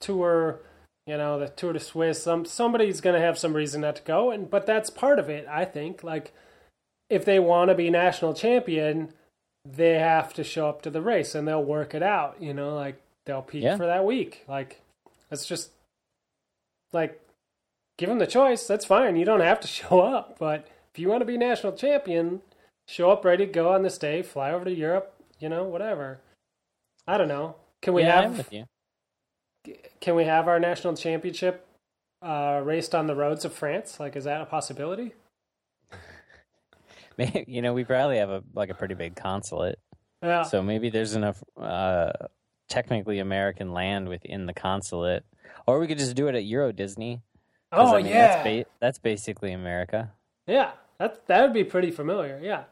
Tour, 0.00 0.60
you 1.06 1.16
know, 1.16 1.38
the 1.40 1.48
Tour 1.48 1.72
de 1.72 1.80
Suisse. 1.80 2.22
Some 2.22 2.44
somebody's 2.44 3.00
gonna 3.00 3.20
have 3.20 3.36
some 3.36 3.54
reason 3.54 3.80
not 3.80 3.96
to 3.96 4.02
go, 4.02 4.30
and 4.30 4.48
but 4.48 4.66
that's 4.66 4.88
part 4.90 5.18
of 5.18 5.28
it. 5.28 5.46
I 5.48 5.64
think. 5.64 6.04
Like, 6.04 6.32
if 7.12 7.24
they 7.26 7.38
want 7.38 7.68
to 7.68 7.74
be 7.74 7.90
national 7.90 8.32
champion, 8.32 9.12
they 9.64 9.98
have 9.98 10.32
to 10.34 10.42
show 10.42 10.68
up 10.68 10.82
to 10.82 10.90
the 10.90 11.02
race, 11.02 11.34
and 11.34 11.46
they'll 11.46 11.62
work 11.62 11.94
it 11.94 12.02
out. 12.02 12.36
You 12.40 12.54
know, 12.54 12.74
like 12.74 13.00
they'll 13.26 13.42
peak 13.42 13.62
Yeah. 13.64 13.76
for 13.76 13.86
that 13.86 14.04
week. 14.04 14.44
Like, 14.48 14.80
it's 15.30 15.46
just 15.46 15.70
like 16.92 17.20
give 17.98 18.08
them 18.08 18.18
the 18.18 18.26
choice. 18.26 18.66
That's 18.66 18.84
fine. 18.86 19.16
You 19.16 19.24
don't 19.24 19.40
have 19.40 19.60
to 19.60 19.68
show 19.78 20.00
up, 20.00 20.38
but 20.38 20.66
if 20.92 20.98
you 20.98 21.08
want 21.08 21.20
to 21.20 21.26
be 21.26 21.36
national 21.36 21.72
champion, 21.72 22.40
show 22.88 23.10
up 23.10 23.24
ready 23.24 23.46
to 23.46 23.52
go 23.52 23.72
on 23.72 23.82
this 23.82 23.98
day. 23.98 24.22
Fly 24.22 24.52
over 24.52 24.64
to 24.64 24.74
Europe. 24.74 25.14
You 25.38 25.48
know, 25.48 25.64
whatever. 25.64 26.20
I 27.06 27.18
don't 27.18 27.28
know. 27.28 27.56
Can 27.82 27.94
we 27.94 28.02
yeah, 28.02 28.22
have 28.22 28.50
can 30.00 30.14
we 30.14 30.24
have 30.24 30.48
our 30.48 30.58
national 30.58 30.96
championship 30.96 31.66
uh, 32.22 32.60
raced 32.64 32.94
on 32.94 33.06
the 33.06 33.14
roads 33.14 33.44
of 33.44 33.52
France? 33.52 34.00
Like, 34.00 34.16
is 34.16 34.24
that 34.24 34.40
a 34.40 34.46
possibility? 34.46 35.14
Maybe, 37.18 37.44
you 37.48 37.62
know 37.62 37.72
we 37.74 37.84
probably 37.84 38.18
have 38.18 38.30
a 38.30 38.42
like 38.54 38.70
a 38.70 38.74
pretty 38.74 38.94
big 38.94 39.16
consulate 39.16 39.78
Yeah. 40.22 40.42
So 40.44 40.62
maybe 40.62 40.88
there's 40.90 41.14
enough 41.14 41.42
uh, 41.60 42.12
technically 42.68 43.18
American 43.18 43.72
land 43.72 44.08
within 44.08 44.46
the 44.46 44.54
consulate, 44.54 45.24
or 45.66 45.78
we 45.78 45.86
could 45.86 45.98
just 45.98 46.14
do 46.14 46.28
it 46.28 46.34
at 46.34 46.44
Euro 46.44 46.72
Disney. 46.72 47.20
oh 47.72 47.94
I 47.94 48.02
mean, 48.02 48.06
yeah. 48.12 48.28
that's, 48.28 48.44
ba- 48.44 48.70
that's 48.80 48.98
basically 48.98 49.52
America. 49.52 50.12
yeah. 50.46 50.72
That 50.98 51.26
that 51.26 51.42
would 51.42 51.52
be 51.52 51.64
pretty 51.64 51.90
familiar. 51.90 52.38
Yeah. 52.42 52.64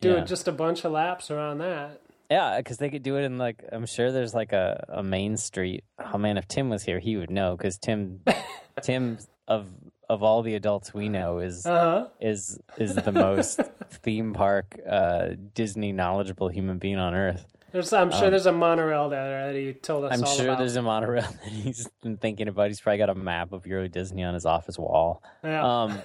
Do 0.00 0.12
Yeah. 0.14 0.20
just 0.24 0.48
a 0.48 0.52
bunch 0.52 0.84
of 0.84 0.92
laps 0.92 1.30
around 1.30 1.58
that. 1.58 2.00
Yeah, 2.30 2.56
because 2.56 2.78
they 2.78 2.88
could 2.90 3.02
do 3.02 3.16
it 3.18 3.24
in 3.24 3.36
like 3.38 3.62
I'm 3.70 3.84
sure 3.86 4.10
there's 4.10 4.32
like 4.34 4.52
a, 4.52 4.84
a 4.88 5.02
main 5.02 5.36
street. 5.36 5.84
Oh 6.12 6.16
man, 6.18 6.38
if 6.38 6.48
Tim 6.48 6.70
was 6.70 6.82
here, 6.84 6.98
he 6.98 7.16
would 7.18 7.30
know 7.30 7.56
because 7.56 7.76
Tim, 7.78 8.20
Tim 8.82 9.18
of 9.46 9.68
of 10.08 10.22
all 10.22 10.42
the 10.42 10.54
adults 10.54 10.92
we 10.94 11.08
know 11.08 11.38
is 11.38 11.66
Uh 11.66 11.70
huh. 12.02 12.08
is 12.20 12.58
is 12.78 12.94
the 12.94 13.12
most 13.12 13.60
theme 13.90 14.32
park 14.34 14.78
uh, 14.88 15.30
Disney 15.54 15.92
knowledgeable 15.92 16.48
human 16.48 16.78
being 16.78 16.98
on 16.98 17.14
earth. 17.14 17.46
There's, 17.72 17.92
I'm 17.92 18.10
sure 18.10 18.26
Um, 18.26 18.30
there's 18.30 18.46
a 18.46 18.52
monorail 18.52 19.08
there 19.10 19.52
that 19.52 19.58
he 19.58 19.72
told 19.74 20.04
us 20.04 20.12
I'm 20.18 20.24
sure 20.24 20.46
about. 20.46 20.58
there's 20.58 20.76
a 20.76 20.82
monorail 20.82 21.22
that 21.44 21.52
he's 21.52 21.88
been 22.02 22.16
thinking 22.16 22.48
about. 22.48 22.68
He's 22.68 22.80
probably 22.80 22.98
got 22.98 23.10
a 23.10 23.14
map 23.14 23.52
of 23.52 23.66
Euro 23.66 23.88
Disney 23.88 24.22
on 24.24 24.32
his 24.34 24.46
office 24.46 24.78
wall. 24.78 25.22
Yeah. 25.44 25.82
Um, 25.82 25.98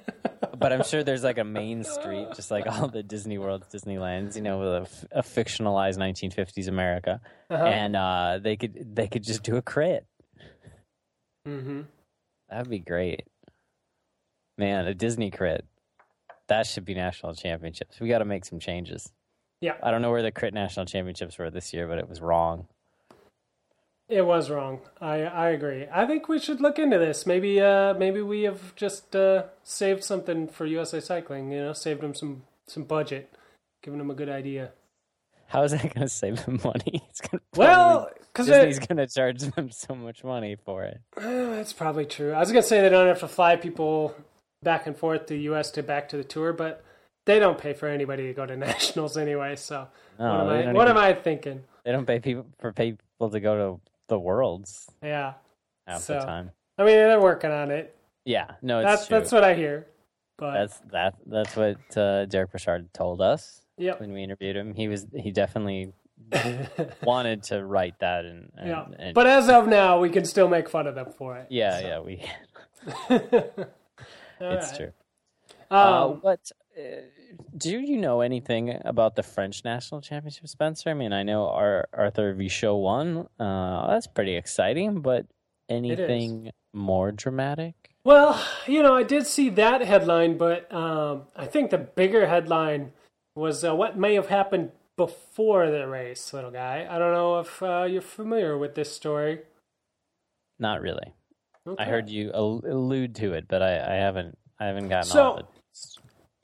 but 0.58 0.72
I'm 0.72 0.82
sure 0.82 1.04
there's 1.04 1.22
like 1.22 1.38
a 1.38 1.44
main 1.44 1.84
street, 1.84 2.28
just 2.34 2.50
like 2.50 2.66
all 2.66 2.88
the 2.88 3.02
Disney 3.02 3.38
Worlds, 3.38 3.66
Disneylands, 3.72 4.34
you 4.34 4.42
know, 4.42 4.58
with 4.58 4.68
a, 4.68 4.80
f- 4.80 5.04
a 5.12 5.22
fictionalized 5.22 5.98
1950s 5.98 6.66
America, 6.68 7.20
Uh-huh. 7.50 7.64
and 7.64 7.94
uh, 7.94 8.38
they 8.42 8.56
could 8.56 8.96
they 8.96 9.06
could 9.06 9.22
just 9.22 9.42
do 9.42 9.56
a 9.56 9.62
crit. 9.62 10.06
mm-hmm. 11.46 11.82
That'd 12.48 12.70
be 12.70 12.78
great, 12.78 13.24
man. 14.58 14.86
A 14.86 14.94
Disney 14.94 15.30
crit. 15.30 15.64
That 16.48 16.66
should 16.66 16.84
be 16.84 16.94
national 16.94 17.34
championships. 17.34 18.00
We 18.00 18.08
got 18.08 18.18
to 18.18 18.24
make 18.24 18.44
some 18.44 18.58
changes. 18.58 19.12
Yeah. 19.60 19.74
I 19.82 19.90
don't 19.90 20.02
know 20.02 20.10
where 20.10 20.22
the 20.22 20.32
crit 20.32 20.52
national 20.52 20.86
championships 20.86 21.38
were 21.38 21.50
this 21.50 21.72
year, 21.72 21.86
but 21.88 21.98
it 21.98 22.08
was 22.08 22.20
wrong. 22.20 22.66
It 24.08 24.26
was 24.26 24.50
wrong. 24.50 24.80
I 25.00 25.22
I 25.22 25.48
agree. 25.50 25.86
I 25.90 26.04
think 26.06 26.28
we 26.28 26.38
should 26.38 26.60
look 26.60 26.78
into 26.78 26.98
this. 26.98 27.24
Maybe 27.24 27.60
uh 27.60 27.94
maybe 27.94 28.20
we 28.20 28.42
have 28.42 28.74
just 28.76 29.16
uh 29.16 29.44
saved 29.62 30.04
something 30.04 30.46
for 30.48 30.66
USA 30.66 31.00
Cycling. 31.00 31.50
You 31.50 31.62
know, 31.62 31.72
saved 31.72 32.02
them 32.02 32.14
some 32.14 32.42
some 32.66 32.84
budget, 32.84 33.32
given 33.82 33.98
them 33.98 34.10
a 34.10 34.14
good 34.14 34.28
idea. 34.28 34.72
How 35.46 35.62
is 35.62 35.72
that 35.72 35.82
going 35.82 36.06
to 36.06 36.08
save 36.08 36.44
them 36.44 36.58
money? 36.64 37.02
It's 37.10 37.20
going 37.20 37.38
to 37.38 37.44
Well, 37.58 38.10
because 38.18 38.46
Disney's 38.46 38.78
going 38.78 38.96
to 38.96 39.06
charge 39.06 39.40
them 39.40 39.70
so 39.84 39.94
much 39.94 40.24
money 40.24 40.56
for 40.56 40.84
it. 40.84 41.00
that's 41.16 41.72
probably 41.72 42.06
true. 42.06 42.32
I 42.32 42.40
was 42.40 42.50
gonna 42.50 42.62
say 42.62 42.80
they 42.82 42.88
don't 42.88 43.06
have 43.06 43.20
to 43.20 43.28
fly 43.28 43.56
people 43.56 44.14
back 44.64 44.86
and 44.86 44.96
forth 44.96 45.26
the 45.28 45.36
U.S. 45.50 45.70
to 45.72 45.82
back 45.82 46.08
to 46.08 46.16
the 46.16 46.24
tour, 46.24 46.52
but 46.52 46.82
they 47.26 47.38
don't 47.38 47.58
pay 47.58 47.72
for 47.74 47.86
anybody 47.88 48.26
to 48.26 48.32
go 48.34 48.44
to 48.46 48.56
nationals 48.68 49.16
anyway. 49.16 49.54
So 49.56 49.86
No, 50.18 50.24
what 50.24 50.40
am 50.40 50.48
I? 50.48 50.72
What 50.72 50.88
even- 50.88 50.88
am 50.88 50.98
I 50.98 51.12
thinking? 51.12 51.62
They 51.84 51.92
don't 51.92 52.06
pay 52.06 52.18
people 52.18 52.46
for 52.58 52.72
people 52.72 53.30
to 53.30 53.40
go 53.40 53.56
to 53.76 53.80
the 54.08 54.18
worlds 54.18 54.90
Yeah. 55.02 55.34
half 55.86 56.00
So, 56.00 56.14
the 56.14 56.20
time. 56.20 56.50
I 56.78 56.82
mean, 56.84 56.96
they're 56.96 57.20
working 57.20 57.50
on 57.50 57.70
it. 57.70 57.94
Yeah, 58.24 58.52
no, 58.62 58.80
it's 58.80 58.86
That's 58.88 59.06
true. 59.06 59.18
that's 59.18 59.32
what 59.32 59.44
I 59.44 59.54
hear. 59.54 59.86
But 60.38 60.54
that's 60.54 60.78
that. 60.92 61.14
That's 61.26 61.54
what 61.54 61.96
uh, 61.96 62.24
Derek 62.24 62.50
Bouchard 62.52 62.92
told 62.94 63.20
us 63.20 63.60
yep. 63.76 64.00
when 64.00 64.12
we 64.12 64.22
interviewed 64.24 64.56
him. 64.56 64.74
He 64.74 64.88
was 64.88 65.06
he 65.14 65.30
definitely 65.30 65.92
wanted 67.02 67.42
to 67.44 67.62
write 67.64 67.98
that 68.00 68.24
and, 68.24 68.50
and, 68.56 68.68
Yeah. 68.68 68.86
and 68.98 69.14
But 69.14 69.26
as 69.26 69.48
of 69.50 69.68
now, 69.68 70.00
we 70.00 70.08
can 70.10 70.24
still 70.24 70.48
make 70.48 70.68
fun 70.70 70.86
of 70.86 70.94
them 70.94 71.12
for 71.12 71.36
it. 71.36 71.46
yeah, 71.50 71.80
So. 71.80 71.86
yeah, 71.86 72.00
we 72.00 72.22
it's 74.40 74.70
right. 74.70 74.76
true. 74.76 74.92
uh, 75.70 76.06
Um, 76.06 76.18
what 76.20 76.50
uh, 76.76 76.82
do 77.56 77.78
you 77.78 77.96
know 77.96 78.20
anything 78.20 78.80
about 78.84 79.16
the 79.16 79.22
French 79.22 79.64
national 79.64 80.00
championship, 80.00 80.48
Spencer? 80.48 80.90
I 80.90 80.94
mean, 80.94 81.12
I 81.12 81.22
know 81.22 81.48
our 81.48 81.88
Arthur 81.92 82.34
Vichot 82.34 82.80
won. 82.80 83.28
Uh, 83.38 83.88
that's 83.88 84.06
pretty 84.06 84.36
exciting, 84.36 85.00
but 85.00 85.26
anything 85.68 86.50
more 86.72 87.12
dramatic? 87.12 87.74
well, 88.04 88.42
you 88.66 88.82
know, 88.82 88.94
I 88.94 89.02
did 89.02 89.26
see 89.26 89.48
that 89.50 89.80
headline, 89.80 90.36
but 90.36 90.72
um, 90.72 91.22
I 91.34 91.46
think 91.46 91.70
the 91.70 91.78
bigger 91.78 92.26
headline 92.26 92.92
was 93.34 93.64
uh, 93.64 93.74
what 93.74 93.98
may 93.98 94.14
have 94.14 94.28
happened 94.28 94.72
before 94.96 95.70
the 95.70 95.88
race, 95.88 96.32
little 96.32 96.50
guy. 96.50 96.86
I 96.88 96.98
don't 96.98 97.12
know 97.12 97.40
if 97.40 97.62
uh, 97.62 97.86
you're 97.88 98.02
familiar 98.02 98.56
with 98.58 98.74
this 98.74 98.92
story. 98.92 99.40
Not 100.58 100.82
really. 100.82 101.14
Okay. 101.66 101.82
I 101.82 101.86
heard 101.86 102.08
you 102.10 102.30
allude 102.34 103.14
to 103.16 103.32
it, 103.32 103.46
but 103.48 103.62
I, 103.62 103.76
I 103.78 103.94
haven't. 103.96 104.36
I 104.60 104.66
haven't 104.66 104.88
gotten 104.88 105.10
So- 105.10 105.22
all 105.24 105.34
of 105.34 105.40
it. 105.40 105.46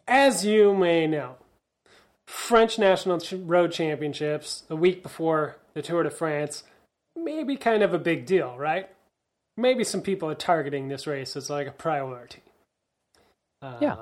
As 0.09 0.45
you 0.45 0.75
may 0.75 1.07
know, 1.07 1.37
French 2.27 2.79
National 2.79 3.19
Ch- 3.21 3.35
Road 3.35 3.71
Championships 3.71 4.63
the 4.67 4.75
week 4.75 5.03
before 5.05 5.57
the 5.75 5.83
Tour 5.83 6.03
de 6.03 6.11
France 6.11 6.65
may 7.15 7.45
be 7.45 7.57
kind 7.57 7.83
of 7.85 7.95
a 7.95 7.99
big 7.99 8.27
deal, 8.27 8.57
right? 8.59 8.89
Maybe 9.57 9.85
some 9.85 10.01
people 10.03 10.29
are 10.29 10.35
targeting 10.35 10.89
this 10.89 11.07
race 11.07 11.37
as 11.37 11.49
like 11.51 11.69
a 11.69 11.73
priority. 11.73 12.43
Um, 13.63 13.77
Yeah. 13.81 13.97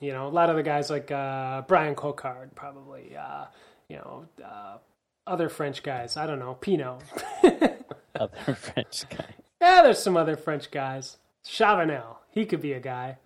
You 0.00 0.12
know, 0.12 0.28
a 0.28 0.30
lot 0.30 0.50
of 0.50 0.56
the 0.56 0.62
guys 0.62 0.88
like 0.88 1.10
uh, 1.10 1.62
Bryan 1.62 1.94
Coquard, 1.94 2.54
probably, 2.54 3.16
uh, 3.16 3.46
you 3.88 3.96
know, 3.96 4.26
uh, 4.44 4.78
other 5.26 5.48
French 5.48 5.82
guys. 5.82 6.16
I 6.16 6.26
don't 6.26 6.38
know, 6.38 6.54
Pinot. 6.54 7.02
Other 8.14 8.54
French 8.54 9.04
guy. 9.10 9.34
Yeah, 9.60 9.82
there's 9.82 10.02
some 10.02 10.16
other 10.16 10.36
French 10.36 10.70
guys. 10.70 11.18
Chavanel. 11.44 12.16
He 12.30 12.46
could 12.46 12.60
be 12.62 12.72
a 12.72 12.80
guy. 12.80 13.18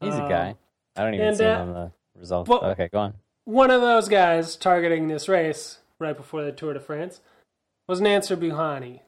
He's 0.00 0.14
a 0.14 0.22
Um, 0.22 0.28
guy. 0.28 0.56
I 0.96 1.02
don't 1.02 1.14
even 1.14 1.26
and, 1.28 1.36
see 1.36 1.44
uh, 1.44 1.62
him 1.62 1.68
on 1.68 1.74
the 1.74 1.92
results. 2.18 2.48
well- 2.48 2.64
okay, 2.66 2.88
go 2.92 2.98
on. 3.00 3.14
One 3.46 3.70
of 3.70 3.82
those 3.82 4.08
guys 4.08 4.56
targeting 4.56 5.08
this 5.08 5.28
race 5.28 5.78
right 5.98 6.16
before 6.16 6.42
the 6.44 6.52
Tour 6.52 6.72
de 6.72 6.80
France 6.80 7.20
was 7.86 8.00
Nacer 8.00 8.36
Bouhanni. 8.36 9.00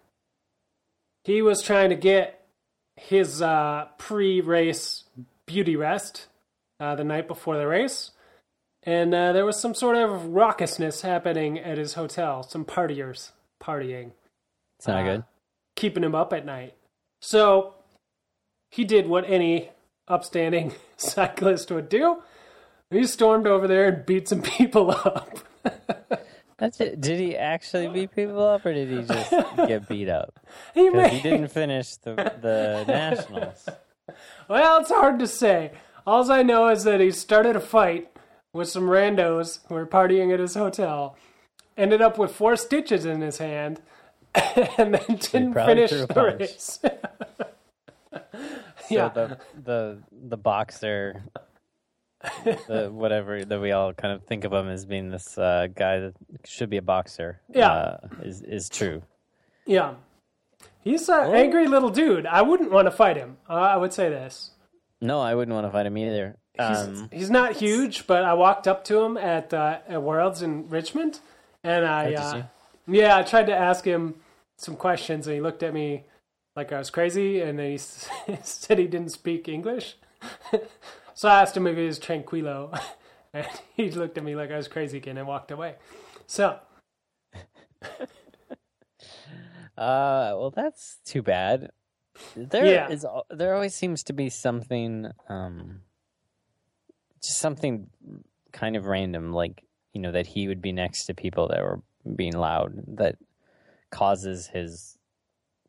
He 1.24 1.40
was 1.40 1.62
trying 1.62 1.88
to 1.90 1.96
get 1.96 2.44
his 2.96 3.40
uh, 3.40 3.86
pre-race 3.98 5.04
beauty 5.46 5.74
rest 5.76 6.26
uh, 6.78 6.94
the 6.94 7.04
night 7.04 7.26
before 7.26 7.56
the 7.56 7.66
race, 7.66 8.10
and 8.82 9.14
uh, 9.14 9.32
there 9.32 9.46
was 9.46 9.58
some 9.60 9.74
sort 9.74 9.96
of 9.96 10.10
raucousness 10.26 11.00
happening 11.00 11.58
at 11.58 11.78
his 11.78 11.94
hotel. 11.94 12.42
Some 12.42 12.64
partiers 12.66 13.30
partying. 13.62 14.12
It's 14.78 14.86
not 14.86 15.00
uh, 15.00 15.04
good. 15.16 15.24
Keeping 15.76 16.02
him 16.02 16.14
up 16.14 16.32
at 16.32 16.44
night. 16.44 16.74
So 17.20 17.74
he 18.70 18.84
did 18.84 19.06
what 19.06 19.24
any 19.28 19.70
upstanding 20.08 20.72
cyclist 20.96 21.70
would 21.70 21.88
do. 21.88 22.22
He 22.90 23.04
stormed 23.06 23.46
over 23.46 23.66
there 23.68 23.88
and 23.88 24.06
beat 24.06 24.28
some 24.28 24.42
people 24.58 24.90
up. 24.90 25.38
That's 26.58 26.80
it. 26.80 27.00
Did 27.00 27.20
he 27.20 27.36
actually 27.36 27.88
beat 27.88 28.14
people 28.14 28.42
up, 28.42 28.64
or 28.64 28.72
did 28.72 28.88
he 28.88 29.02
just 29.02 29.30
get 29.56 29.88
beat 29.88 30.08
up? 30.08 30.40
He 30.72 30.84
he 30.84 31.20
didn't 31.20 31.48
finish 31.48 31.96
the 31.96 32.14
the 32.40 32.84
nationals. 32.88 33.68
well, 34.48 34.80
it's 34.80 34.90
hard 34.90 35.18
to 35.18 35.26
say. 35.26 35.72
All 36.06 36.30
I 36.30 36.42
know 36.42 36.68
is 36.68 36.84
that 36.84 37.00
he 37.00 37.10
started 37.10 37.56
a 37.56 37.60
fight 37.60 38.08
with 38.54 38.68
some 38.68 38.84
randos 38.84 39.58
who 39.68 39.74
were 39.74 39.86
partying 39.86 40.32
at 40.32 40.40
his 40.40 40.54
hotel, 40.54 41.16
ended 41.76 42.00
up 42.00 42.16
with 42.16 42.32
four 42.34 42.56
stitches 42.56 43.04
in 43.04 43.20
his 43.20 43.38
hand, 43.38 43.82
and 44.78 44.94
then 44.94 45.16
didn't 45.16 45.54
finish 45.54 45.90
the 45.90 46.06
punch. 46.08 46.40
race. 46.40 46.80
So 48.88 48.94
yeah. 48.94 49.08
the 49.08 49.38
the 49.64 49.98
the 50.12 50.36
boxer, 50.36 51.24
the 52.68 52.88
whatever 52.92 53.44
that 53.44 53.60
we 53.60 53.72
all 53.72 53.92
kind 53.92 54.14
of 54.14 54.22
think 54.24 54.44
of 54.44 54.52
him 54.52 54.68
as 54.68 54.84
being 54.86 55.10
this 55.10 55.36
uh, 55.36 55.66
guy 55.74 55.98
that 55.98 56.14
should 56.44 56.70
be 56.70 56.76
a 56.76 56.82
boxer. 56.82 57.40
Yeah. 57.52 57.72
uh, 57.72 57.96
is 58.22 58.42
is 58.42 58.68
true. 58.68 59.02
Yeah. 59.66 59.94
He's 60.84 61.08
an 61.08 61.34
angry 61.34 61.66
little 61.66 61.90
dude. 61.90 62.26
I 62.26 62.42
wouldn't 62.42 62.70
want 62.70 62.86
to 62.86 62.92
fight 62.92 63.16
him. 63.16 63.38
Uh, 63.50 63.54
I 63.54 63.76
would 63.76 63.92
say 63.92 64.08
this. 64.08 64.52
No, 65.00 65.20
I 65.20 65.34
wouldn't 65.34 65.52
want 65.54 65.66
to 65.66 65.72
fight 65.72 65.86
him 65.86 65.98
either. 65.98 66.36
He's, 66.56 66.78
Um, 66.78 67.08
he's 67.12 67.30
not 67.30 67.56
huge, 67.56 68.06
but 68.06 68.22
I 68.22 68.34
walked 68.34 68.68
up 68.68 68.84
to 68.84 69.00
him 69.00 69.16
at, 69.16 69.52
uh, 69.52 69.80
at 69.88 70.00
Worlds 70.00 70.42
in 70.42 70.68
Richmond, 70.68 71.18
and 71.64 71.84
I, 71.84 72.12
Oh, 72.14 72.22
uh, 72.22 72.42
yeah, 72.86 73.16
I 73.18 73.22
tried 73.24 73.46
to 73.46 73.54
ask 73.56 73.84
him 73.84 74.14
some 74.56 74.76
questions, 74.76 75.26
and 75.26 75.34
he 75.34 75.40
looked 75.40 75.62
at 75.62 75.72
me 75.74 76.04
like 76.54 76.72
I 76.72 76.78
was 76.78 76.90
crazy, 76.90 77.40
and 77.40 77.58
then 77.58 77.70
he 77.72 77.78
said 78.42 78.78
he 78.78 78.86
didn't 78.86 79.10
speak 79.10 79.48
English. 79.48 79.96
so 81.14 81.28
I 81.28 81.42
asked 81.42 81.56
him 81.56 81.66
if 81.66 81.76
he 81.76 81.86
was 81.86 81.98
tranquilo, 81.98 82.78
and 83.32 83.46
he 83.76 83.90
looked 83.90 84.16
at 84.18 84.24
me 84.24 84.34
like 84.34 84.50
I 84.50 84.56
was 84.56 84.68
crazy 84.68 84.96
again 84.98 85.18
and 85.18 85.26
walked 85.28 85.50
away. 85.50 85.76
So 86.26 86.58
Uh, 89.76 90.32
well, 90.38 90.50
that's 90.50 90.96
too 91.04 91.22
bad. 91.22 91.70
There 92.34 92.90
is 92.90 93.02
Yeah. 93.04 93.10
al- 93.10 93.26
there 93.28 93.54
always 93.54 93.74
seems 93.74 94.02
to 94.04 94.14
be 94.14 94.30
something, 94.30 95.10
um, 95.28 95.82
just 97.22 97.36
something 97.38 97.90
kind 98.52 98.74
of 98.76 98.86
random, 98.86 99.34
like 99.34 99.62
you 99.92 100.00
know 100.00 100.12
that 100.12 100.26
he 100.28 100.48
would 100.48 100.62
be 100.62 100.72
next 100.72 101.04
to 101.06 101.14
people 101.14 101.48
that 101.48 101.60
were 101.62 101.82
being 102.14 102.32
loud, 102.32 102.72
that 102.96 103.16
causes 103.96 104.46
his 104.48 104.98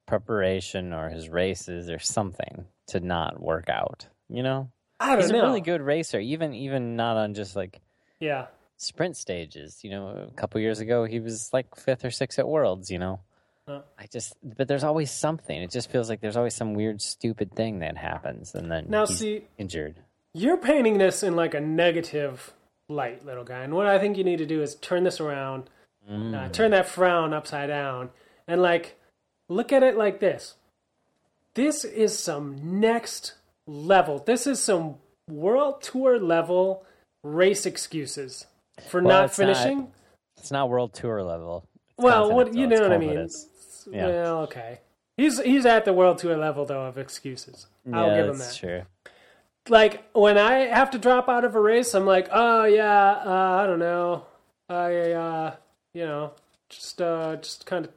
preparation 0.05 0.93
or 0.93 1.09
his 1.09 1.29
races 1.29 1.89
or 1.89 1.99
something 1.99 2.65
to 2.87 2.99
not 2.99 3.41
work 3.41 3.69
out. 3.69 4.07
You 4.29 4.43
know, 4.43 4.71
I 4.99 5.09
don't 5.13 5.21
he's 5.21 5.31
know. 5.31 5.39
a 5.41 5.43
really 5.47 5.61
good 5.61 5.81
racer, 5.81 6.19
even 6.19 6.53
even 6.53 6.95
not 6.95 7.17
on 7.17 7.33
just 7.33 7.55
like 7.55 7.79
Yeah. 8.19 8.47
sprint 8.77 9.15
stages. 9.17 9.83
You 9.83 9.91
know, 9.91 10.07
a 10.29 10.31
couple 10.35 10.59
years 10.61 10.79
ago 10.79 11.05
he 11.05 11.19
was 11.19 11.49
like 11.53 11.75
fifth 11.75 12.03
or 12.05 12.11
sixth 12.11 12.39
at 12.39 12.47
Worlds. 12.47 12.89
You 12.91 12.99
know. 12.99 13.19
I 13.69 14.05
just 14.09 14.33
but 14.57 14.69
there's 14.69 14.85
always 14.85 15.11
something. 15.11 15.61
It 15.61 15.71
just 15.71 15.91
feels 15.91 16.07
like 16.09 16.21
there's 16.21 16.37
always 16.37 16.53
some 16.53 16.73
weird, 16.73 17.01
stupid 17.01 17.53
thing 17.53 17.79
that 17.79 17.97
happens, 17.97 18.55
and 18.55 18.71
then 18.71 18.85
Now, 18.87 19.05
he's 19.05 19.17
see, 19.17 19.41
injured. 19.57 19.95
You're 20.33 20.55
painting 20.55 20.99
this 20.99 21.21
in 21.21 21.35
like 21.35 21.53
a 21.53 21.59
negative 21.59 22.53
light, 22.87 23.25
little 23.25 23.43
guy. 23.43 23.63
And 23.63 23.73
what 23.75 23.85
I 23.85 23.99
think 23.99 24.17
you 24.17 24.23
need 24.23 24.37
to 24.37 24.45
do 24.45 24.61
is 24.61 24.75
turn 24.75 25.03
this 25.03 25.19
around, 25.19 25.69
Mm. 26.09 26.33
uh, 26.33 26.49
turn 26.49 26.71
that 26.71 26.87
frown 26.87 27.33
upside 27.33 27.67
down, 27.67 28.09
and 28.47 28.61
like 28.61 28.97
look 29.49 29.71
at 29.73 29.83
it 29.83 29.97
like 29.97 30.19
this. 30.19 30.55
This 31.53 31.83
is 31.83 32.17
some 32.17 32.79
next 32.79 33.33
level. 33.65 34.19
This 34.19 34.47
is 34.47 34.59
some 34.61 34.95
world 35.29 35.81
tour 35.81 36.19
level 36.19 36.85
race 37.23 37.65
excuses 37.65 38.45
for 38.87 39.01
Well, 39.01 39.17
not 39.17 39.25
it's 39.25 39.39
not- 39.39 39.45
finishing. 39.55 39.91
It's 40.37 40.51
not 40.51 40.69
world 40.69 40.93
tour 40.93 41.23
level. 41.23 41.67
It's 41.97 42.03
well, 42.03 42.31
what 42.31 42.53
you 42.53 42.67
know 42.67 42.81
what 42.81 42.93
I 42.93 42.97
mean? 42.99 43.27
Yeah. 43.91 44.07
Well, 44.07 44.37
okay. 44.43 44.79
He's 45.17 45.41
he's 45.41 45.65
at 45.65 45.83
the 45.83 45.93
world 45.93 46.19
tour 46.19 46.37
level 46.37 46.63
though 46.65 46.85
of 46.85 46.97
excuses. 46.97 47.65
I'll 47.91 48.07
yeah, 48.07 48.17
give 48.17 48.25
him 48.27 48.37
that's 48.37 48.59
that. 48.59 48.67
true. 48.67 48.81
like 49.67 50.03
when 50.13 50.37
I 50.37 50.67
have 50.67 50.91
to 50.91 50.99
drop 50.99 51.27
out 51.27 51.43
of 51.43 51.55
a 51.55 51.59
race, 51.59 51.93
I'm 51.95 52.05
like, 52.05 52.29
oh 52.31 52.65
yeah, 52.65 53.11
uh, 53.25 53.61
I 53.63 53.65
don't 53.65 53.79
know, 53.79 54.25
I 54.69 55.11
uh, 55.11 55.55
you 55.93 56.05
know, 56.05 56.33
just 56.69 57.01
uh, 57.01 57.35
just 57.37 57.65
kind 57.65 57.85
of, 57.85 57.91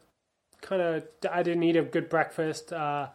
kind 0.61 0.83
of, 0.83 1.05
I 1.31 1.43
didn't 1.43 1.63
eat 1.63 1.77
a 1.77 1.83
good 1.83 2.09
breakfast. 2.09 2.73
Uh, 2.73 3.09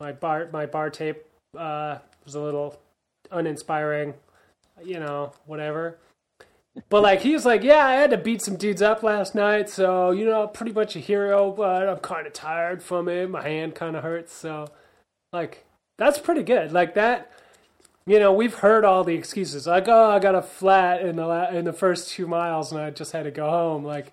my 0.00 0.12
bar, 0.12 0.48
my 0.52 0.66
bar 0.66 0.90
tape 0.90 1.24
uh, 1.56 1.98
was 2.24 2.34
a 2.34 2.40
little 2.40 2.78
uninspiring, 3.30 4.14
you 4.84 5.00
know, 5.00 5.32
whatever. 5.46 5.98
But 6.88 7.02
like 7.02 7.20
he's 7.20 7.44
like, 7.44 7.64
yeah, 7.64 7.84
I 7.86 7.94
had 7.94 8.10
to 8.10 8.18
beat 8.18 8.42
some 8.42 8.56
dudes 8.56 8.82
up 8.82 9.02
last 9.02 9.34
night, 9.34 9.68
so 9.68 10.12
you 10.12 10.24
know, 10.24 10.46
pretty 10.46 10.72
much 10.72 10.94
a 10.94 11.00
hero, 11.00 11.50
but 11.50 11.88
I'm 11.88 11.98
kind 11.98 12.26
of 12.26 12.32
tired 12.32 12.82
from 12.82 13.08
it. 13.08 13.28
My 13.28 13.42
hand 13.42 13.74
kind 13.74 13.96
of 13.96 14.04
hurts, 14.04 14.32
so 14.32 14.68
like 15.32 15.64
that's 15.96 16.18
pretty 16.18 16.42
good. 16.44 16.70
Like 16.72 16.94
that 16.94 17.32
you 18.08 18.18
know, 18.18 18.32
we've 18.32 18.54
heard 18.54 18.86
all 18.86 19.04
the 19.04 19.14
excuses, 19.14 19.66
like, 19.66 19.86
"Oh, 19.86 20.10
I 20.10 20.18
got 20.18 20.34
a 20.34 20.40
flat 20.40 21.02
in 21.02 21.16
the 21.16 21.26
la- 21.26 21.50
in 21.50 21.66
the 21.66 21.74
first 21.74 22.08
two 22.08 22.26
miles, 22.26 22.72
and 22.72 22.80
I 22.80 22.88
just 22.90 23.12
had 23.12 23.24
to 23.24 23.30
go 23.30 23.50
home." 23.50 23.84
Like, 23.84 24.12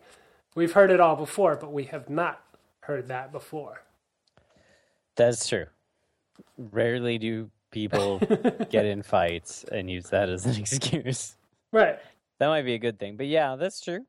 we've 0.53 0.73
heard 0.73 0.91
it 0.91 0.99
all 0.99 1.15
before, 1.15 1.55
but 1.55 1.71
we 1.71 1.85
have 1.85 2.09
not 2.09 2.43
heard 2.81 3.07
that 3.07 3.31
before. 3.31 3.83
That's 5.15 5.47
true. 5.47 5.67
Rarely 6.57 7.17
do 7.17 7.49
people 7.71 8.19
get 8.69 8.85
in 8.85 9.01
fights 9.01 9.63
and 9.71 9.89
use 9.89 10.09
that 10.09 10.27
as 10.27 10.45
an 10.45 10.55
excuse. 10.59 11.37
Right? 11.71 11.97
That 12.39 12.47
might 12.47 12.63
be 12.63 12.73
a 12.73 12.79
good 12.79 12.99
thing. 12.99 13.15
But 13.15 13.27
yeah, 13.27 13.55
that's 13.55 13.79
true. 13.79 14.05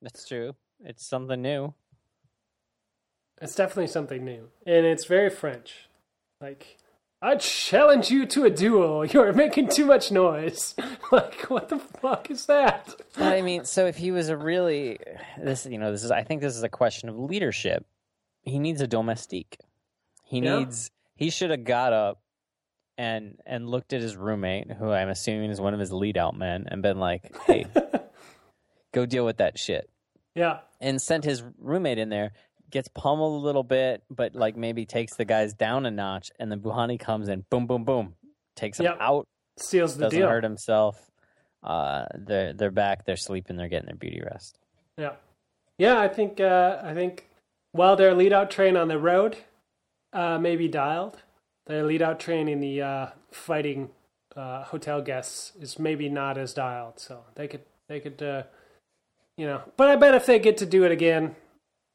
That's 0.00 0.26
true. 0.26 0.54
It's 0.82 1.04
something 1.04 1.42
new. 1.42 1.74
It's 3.42 3.54
definitely 3.54 3.88
something 3.88 4.24
new, 4.24 4.48
and 4.66 4.86
it's 4.86 5.04
very 5.04 5.30
French. 5.30 5.88
Like, 6.40 6.78
I 7.20 7.34
challenge 7.36 8.10
you 8.10 8.26
to 8.26 8.44
a 8.44 8.50
duel. 8.50 9.04
You're 9.12 9.32
making 9.32 9.68
too 9.68 9.86
much 9.86 10.12
noise. 10.12 10.74
like, 11.12 11.42
what 11.50 11.68
the 11.68 11.78
fuck 11.78 12.30
is 12.30 12.46
that? 12.46 12.94
But 13.16 13.32
I 13.32 13.42
mean, 13.42 13.64
so 13.64 13.86
if 13.86 13.96
he 13.96 14.10
was 14.12 14.28
a 14.28 14.36
really 14.36 14.98
this, 15.40 15.66
you 15.66 15.78
know, 15.78 15.90
this 15.90 16.04
is 16.04 16.10
I 16.10 16.22
think 16.22 16.40
this 16.40 16.56
is 16.56 16.62
a 16.62 16.68
question 16.68 17.08
of 17.08 17.18
leadership. 17.18 17.84
He 18.42 18.58
needs 18.58 18.80
a 18.80 18.86
domestique. 18.86 19.58
He 20.24 20.38
Yeah. 20.40 20.58
needs 20.60 20.90
he 21.16 21.30
should 21.30 21.50
have 21.50 21.64
got 21.64 21.92
up 21.92 22.20
and 22.96 23.40
and 23.44 23.68
looked 23.68 23.92
at 23.92 24.00
his 24.00 24.16
roommate, 24.16 24.70
who 24.70 24.90
I'm 24.90 25.08
assuming 25.08 25.50
is 25.50 25.60
one 25.60 25.74
of 25.74 25.80
his 25.80 25.92
lead 25.92 26.16
out 26.16 26.36
men, 26.36 26.66
and 26.70 26.82
been 26.82 26.98
like, 27.00 27.36
"Hey, 27.46 27.66
go 28.92 29.06
deal 29.06 29.24
with 29.24 29.38
that 29.38 29.58
shit." 29.58 29.90
Yeah, 30.34 30.60
And 30.80 31.02
sent 31.02 31.24
his 31.24 31.42
roommate 31.58 31.98
in 31.98 32.10
there, 32.10 32.30
gets 32.70 32.88
pummeled 32.88 33.42
a 33.42 33.44
little 33.46 33.62
bit, 33.62 34.02
but 34.10 34.34
like 34.34 34.56
maybe 34.56 34.84
takes 34.86 35.14
the 35.16 35.24
guys 35.24 35.54
down 35.54 35.86
a 35.86 35.90
notch, 35.90 36.30
and 36.38 36.50
then 36.50 36.60
Bouhanni 36.60 36.98
comes 36.98 37.28
in, 37.28 37.44
boom, 37.50 37.66
boom, 37.66 37.84
boom, 37.84 38.14
takes 38.56 38.78
him 38.78 38.84
Yep. 38.86 38.96
out, 39.00 39.26
seals 39.58 39.96
the 39.96 40.04
doesn't 40.04 40.18
deal. 40.20 40.28
hurt 40.28 40.44
himself. 40.44 41.10
Uh, 41.62 42.04
they're 42.14 42.52
they're 42.52 42.70
back, 42.70 43.04
they're 43.04 43.16
sleeping, 43.16 43.56
they're 43.56 43.68
getting 43.68 43.86
their 43.86 43.96
beauty 43.96 44.20
rest. 44.24 44.58
Yeah, 44.96 45.14
yeah. 45.78 45.98
I 45.98 46.08
think 46.08 46.40
uh, 46.40 46.80
I 46.82 46.94
think 46.94 47.28
while 47.72 47.96
their 47.96 48.14
lead 48.14 48.32
out 48.32 48.50
train 48.50 48.76
on 48.76 48.88
the 48.88 48.98
road 48.98 49.36
uh, 50.12 50.38
may 50.38 50.54
be 50.56 50.68
dialed, 50.68 51.22
their 51.66 51.84
lead 51.84 52.00
out 52.02 52.20
train 52.20 52.48
in 52.48 52.60
the 52.60 52.80
uh, 52.82 53.06
fighting 53.32 53.90
uh, 54.36 54.62
hotel 54.64 55.02
guests 55.02 55.52
is 55.60 55.78
maybe 55.80 56.08
not 56.08 56.38
as 56.38 56.54
dialed. 56.54 57.00
So 57.00 57.24
they 57.34 57.48
could 57.48 57.62
they 57.88 57.98
could 57.98 58.22
uh, 58.22 58.42
you 59.36 59.46
know. 59.46 59.62
But 59.76 59.90
I 59.90 59.96
bet 59.96 60.14
if 60.14 60.26
they 60.26 60.38
get 60.38 60.58
to 60.58 60.66
do 60.66 60.84
it 60.84 60.92
again, 60.92 61.34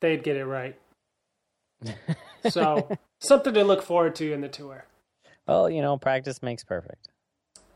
they'd 0.04 0.22
get 0.22 0.38
it 0.38 0.46
right. 0.46 0.78
So 2.50 2.98
something 3.20 3.54
to 3.54 3.63
look 3.63 3.82
forward 3.82 4.16
to 4.16 4.34
in 4.34 4.42
the 4.42 4.50
tour. 4.50 4.84
Well, 5.48 5.70
you 5.70 5.82
know, 5.82 5.98
practice 5.98 6.44
makes 6.44 6.62
perfect. 6.62 7.08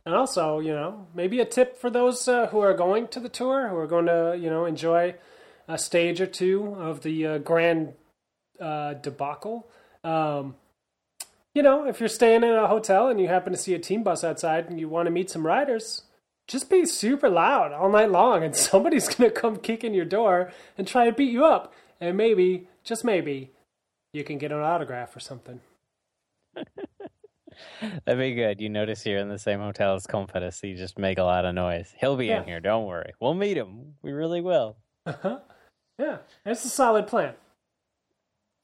And 0.06 0.14
also, 0.14 0.60
you 0.60 0.74
know, 0.74 1.08
maybe 1.16 1.40
a 1.40 1.46
tip 1.46 1.78
for 1.78 1.90
those 1.90 2.28
uh, 2.28 2.48
who 2.48 2.60
are 2.60 2.74
going 2.74 3.08
to 3.10 3.22
the 3.22 3.30
tour, 3.30 3.70
who 3.70 3.78
are 3.78 3.88
going 3.88 4.08
to, 4.08 4.38
you 4.38 4.50
know, 4.50 4.66
enjoy 4.66 5.16
a 5.70 5.78
stage 5.78 6.20
or 6.20 6.26
two 6.26 6.76
of 6.78 7.04
the 7.04 7.26
uh, 7.26 7.38
grand 7.38 7.94
uh, 8.60 8.96
debacle. 8.96 9.70
Um, 10.04 10.56
you 11.54 11.64
know, 11.64 11.88
if 11.88 12.02
you're 12.02 12.10
staying 12.10 12.44
in 12.44 12.52
a 12.52 12.68
hotel 12.68 13.08
and 13.08 13.22
you 13.22 13.30
happen 13.30 13.54
to 13.54 13.58
see 13.58 13.74
a 13.74 13.80
team 13.80 14.04
bus 14.04 14.26
outside 14.26 14.70
and 14.70 14.78
you 14.78 14.90
want 14.90 15.08
to 15.08 15.12
meet 15.12 15.30
some 15.30 15.48
riders, 15.48 16.04
just 16.46 16.70
be 16.70 16.86
super 16.86 17.30
loud 17.30 17.72
all 17.72 17.90
night 17.90 18.12
long 18.12 18.44
and 18.44 18.54
somebody's 18.70 19.08
going 19.08 19.30
to 19.30 19.34
come 19.34 19.56
kick 19.56 19.86
in 19.86 19.94
your 19.94 20.04
door 20.04 20.52
and 20.78 20.86
try 20.86 21.06
to 21.06 21.14
beat 21.14 21.32
you 21.32 21.46
up. 21.46 21.74
And 22.00 22.16
maybe, 22.18 22.68
just 22.84 23.04
maybe, 23.04 23.52
you 24.14 24.24
can 24.24 24.38
get 24.38 24.52
an 24.52 24.60
autograph 24.60 25.16
or 25.16 25.20
something. 25.20 25.62
That'd 28.06 28.20
be 28.20 28.36
good. 28.36 28.62
You 28.62 28.70
notice 28.70 29.06
you're 29.06 29.18
in 29.20 29.30
the 29.30 29.40
same 29.40 29.60
hotel 29.60 29.96
as 29.96 30.06
Cofidis, 30.06 30.60
so 30.60 30.68
you 30.68 30.76
just 30.76 30.98
make 31.00 31.18
a 31.18 31.24
lot 31.24 31.46
of 31.46 31.56
noise. 31.56 31.94
He'll 32.00 32.16
be 32.18 32.28
Yeah. 32.28 32.40
in 32.42 32.44
here, 32.46 32.60
don't 32.60 32.86
worry. 32.86 33.14
We'll 33.20 33.34
meet 33.34 33.58
him. 33.58 33.96
We 34.02 34.12
really 34.12 34.42
will. 34.42 34.78
Uh-huh. 35.06 35.40
Yeah, 35.98 36.18
it's 36.46 36.64
a 36.66 36.70
solid 36.70 37.08
plan. 37.08 37.34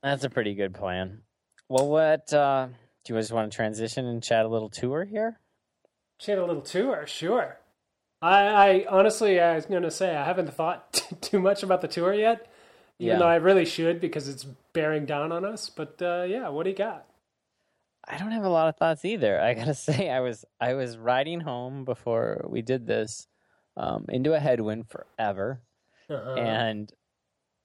That's 0.03 0.23
a 0.23 0.29
pretty 0.29 0.53
good 0.53 0.73
plan. 0.75 1.21
Well, 1.69 1.89
what 1.89 2.31
uh, 2.33 2.67
do 3.05 3.13
you 3.13 3.19
just 3.19 3.31
want 3.31 3.51
to 3.51 3.55
transition 3.55 4.05
and 4.05 4.21
chat 4.21 4.45
a 4.45 4.49
little 4.49 4.69
tour 4.69 5.05
here? 5.05 5.39
Chat 6.19 6.37
a 6.37 6.45
little 6.45 6.61
tour, 6.61 7.05
sure. 7.07 7.57
I, 8.21 8.43
I 8.47 8.85
honestly, 8.89 9.39
I 9.39 9.55
was 9.55 9.65
going 9.65 9.83
to 9.83 9.91
say, 9.91 10.15
I 10.15 10.23
haven't 10.25 10.53
thought 10.53 11.01
too 11.21 11.39
much 11.39 11.63
about 11.63 11.81
the 11.81 11.87
tour 11.87 12.13
yet, 12.13 12.47
even 12.99 13.13
Yeah. 13.13 13.19
though 13.19 13.27
I 13.27 13.35
really 13.35 13.65
should 13.65 13.99
because 13.99 14.27
it's 14.27 14.43
bearing 14.73 15.05
down 15.05 15.31
on 15.31 15.45
us. 15.45 15.69
But 15.69 16.01
uh, 16.01 16.23
yeah, 16.27 16.49
what 16.49 16.63
do 16.63 16.69
you 16.69 16.75
got? 16.75 17.05
I 18.07 18.17
don't 18.17 18.31
have 18.31 18.43
a 18.43 18.49
lot 18.49 18.67
of 18.67 18.75
thoughts 18.75 19.05
either. 19.05 19.39
I 19.39 19.53
gotta 19.53 19.73
say, 19.87 20.09
I 20.09 20.19
was 20.19 20.45
I 20.59 20.73
was 20.73 20.97
riding 20.97 21.39
home 21.41 21.85
before 21.85 22.45
we 22.49 22.61
did 22.61 22.85
this 22.87 23.27
um, 23.77 24.05
into 24.09 24.33
a 24.33 24.39
headwind 24.39 24.85
forever, 24.89 25.61
Uh-huh. 26.09 26.37
and 26.39 26.91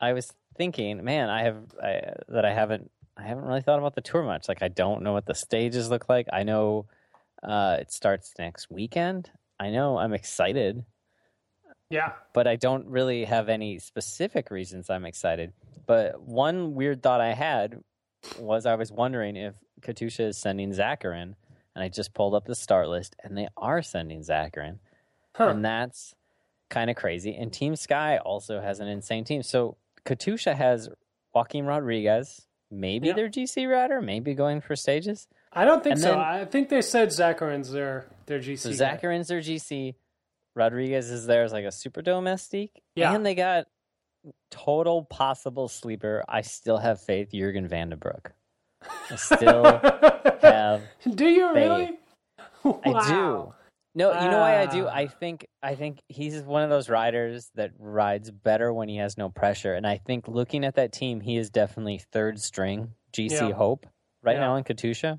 I 0.00 0.12
was 0.12 0.32
thinking, 0.56 1.04
man, 1.04 1.28
I 1.28 1.42
have 1.42 1.56
I, 1.82 2.00
that 2.28 2.44
I 2.44 2.52
haven't 2.52 2.90
I 3.16 3.22
haven't 3.24 3.44
really 3.44 3.62
thought 3.62 3.80
about 3.80 3.94
the 3.96 4.00
tour 4.00 4.22
much. 4.22 4.48
Like 4.48 4.62
I 4.62 4.68
don't 4.68 5.02
know 5.02 5.12
what 5.12 5.26
the 5.26 5.34
stages 5.34 5.90
look 5.90 6.08
like. 6.08 6.28
I 6.32 6.44
know 6.44 6.86
uh, 7.42 7.78
it 7.80 7.92
starts 7.92 8.32
next 8.38 8.70
weekend. 8.70 9.30
I 9.60 9.70
know 9.70 9.98
I'm 9.98 10.12
excited, 10.14 10.84
yeah, 11.90 12.12
but 12.34 12.46
I 12.46 12.56
don't 12.56 12.86
really 12.88 13.24
have 13.24 13.48
any 13.48 13.78
specific 13.78 14.50
reasons 14.50 14.90
I'm 14.90 15.04
excited. 15.04 15.52
But 15.86 16.20
one 16.20 16.74
weird 16.74 17.02
thought 17.02 17.20
I 17.20 17.32
had 17.32 17.82
was 18.38 18.66
I 18.66 18.74
was 18.74 18.92
wondering 18.92 19.36
if 19.36 19.54
Katusha 19.80 20.28
is 20.28 20.36
sending 20.38 20.70
Zakarin, 20.72 21.34
and 21.74 21.84
I 21.84 21.88
just 21.88 22.12
pulled 22.14 22.34
up 22.34 22.44
the 22.46 22.54
start 22.54 22.88
list, 22.88 23.16
and 23.22 23.36
they 23.38 23.48
are 23.56 23.80
sending 23.82 24.20
Zakarin, 24.20 24.78
huh. 25.34 25.48
and 25.48 25.64
that's 25.64 26.14
kind 26.68 26.90
of 26.90 26.96
crazy. 26.96 27.34
And 27.34 27.52
Team 27.52 27.76
Sky 27.76 28.18
also 28.18 28.60
has 28.60 28.80
an 28.80 28.88
insane 28.88 29.24
team. 29.24 29.42
So 29.42 29.76
Katusha 30.04 30.54
has 30.54 30.90
Joaquin 31.32 31.64
Rodriguez, 31.64 32.46
maybe 32.70 33.08
Yeah. 33.08 33.14
their 33.14 33.28
GC 33.30 33.66
rider, 33.66 34.02
maybe 34.02 34.34
going 34.34 34.60
for 34.60 34.76
stages. 34.76 35.26
I 35.52 35.64
don't 35.64 35.82
think 35.82 35.94
and 35.94 36.02
so. 36.02 36.10
then- 36.10 36.18
I 36.18 36.44
think 36.44 36.68
they 36.68 36.82
said 36.82 37.08
Zakarin's 37.08 37.72
their 37.72 38.04
their 38.26 38.40
GC. 38.40 38.58
So. 38.58 38.84
Zakarin's 38.84 39.28
their 39.28 39.40
GC. 39.40 39.94
Rodriguez 40.58 41.10
is 41.10 41.26
there 41.26 41.44
as 41.44 41.52
like 41.52 41.64
a 41.64 41.72
super 41.72 42.02
domestique. 42.02 42.82
Yeah. 42.94 43.14
And 43.14 43.24
they 43.24 43.34
got 43.34 43.66
total 44.50 45.04
possible 45.04 45.68
sleeper. 45.68 46.24
I 46.28 46.42
still 46.42 46.76
have 46.78 47.00
faith 47.00 47.30
Jurgen 47.32 47.68
Van 47.68 47.90
den 47.90 47.98
Broeck. 47.98 48.32
I 49.10 49.16
still 49.16 49.64
have 50.42 50.82
do 51.14 51.26
you 51.26 51.52
faith. 51.54 51.56
really? 51.64 51.98
I 52.64 52.90
Wow. 52.90 53.08
do. 53.08 53.54
No, 53.94 54.12
you 54.22 54.30
know 54.30 54.38
why 54.38 54.60
I 54.60 54.66
do? 54.66 54.86
I 54.86 55.06
think 55.08 55.46
I 55.62 55.74
think 55.74 56.02
he's 56.08 56.42
one 56.42 56.62
of 56.62 56.70
those 56.70 56.88
riders 56.88 57.50
that 57.54 57.72
rides 57.78 58.30
better 58.30 58.72
when 58.72 58.88
he 58.88 58.98
has 58.98 59.16
no 59.18 59.28
pressure. 59.30 59.74
And 59.74 59.86
I 59.86 59.96
think 59.96 60.28
looking 60.28 60.64
at 60.64 60.74
that 60.76 60.92
team, 60.92 61.20
he 61.20 61.36
is 61.36 61.50
definitely 61.50 61.98
third 62.12 62.38
string 62.40 62.92
GC 63.12 63.30
Yeah. 63.48 63.52
Hope 63.52 63.86
right 64.22 64.34
Yeah. 64.36 64.40
now 64.40 64.56
in 64.56 64.64
Katusha. 64.64 65.18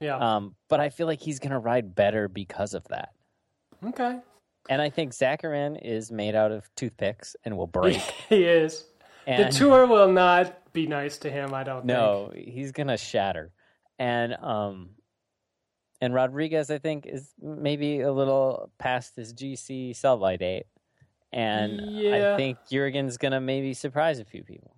Yeah. 0.00 0.16
Um, 0.16 0.54
but 0.68 0.78
I 0.80 0.90
feel 0.90 1.06
like 1.06 1.20
he's 1.20 1.38
gonna 1.38 1.58
ride 1.60 1.94
better 1.94 2.28
because 2.28 2.74
of 2.74 2.84
that. 2.88 3.10
okay. 3.86 4.18
And 4.68 4.82
I 4.82 4.90
think 4.90 5.12
Zakarin 5.12 5.80
is 5.82 6.12
made 6.12 6.34
out 6.34 6.52
of 6.52 6.68
toothpicks 6.74 7.36
and 7.44 7.56
will 7.56 7.66
break. 7.66 7.96
he 8.28 8.44
is. 8.44 8.84
And 9.26 9.44
the 9.44 9.56
tour 9.56 9.86
will 9.86 10.10
not 10.10 10.72
be 10.72 10.86
nice 10.86 11.18
to 11.18 11.30
him. 11.30 11.54
I 11.54 11.62
don't. 11.64 11.84
no, 11.84 12.32
he's 12.34 12.72
gonna 12.72 12.96
shatter. 12.96 13.52
And 13.98 14.34
um, 14.34 14.90
and 16.00 16.14
Rodriguez, 16.14 16.70
I 16.70 16.78
think, 16.78 17.06
is 17.06 17.32
maybe 17.40 18.00
a 18.00 18.12
little 18.12 18.70
past 18.78 19.16
his 19.16 19.34
GC 19.34 19.96
sell 19.96 20.16
by 20.16 20.36
date. 20.36 20.66
And 21.32 21.80
Yeah. 21.92 22.34
I 22.34 22.36
think 22.36 22.58
Jurgen's 22.70 23.18
gonna 23.18 23.40
maybe 23.40 23.74
surprise 23.74 24.18
a 24.18 24.24
few 24.24 24.44
people. 24.44 24.76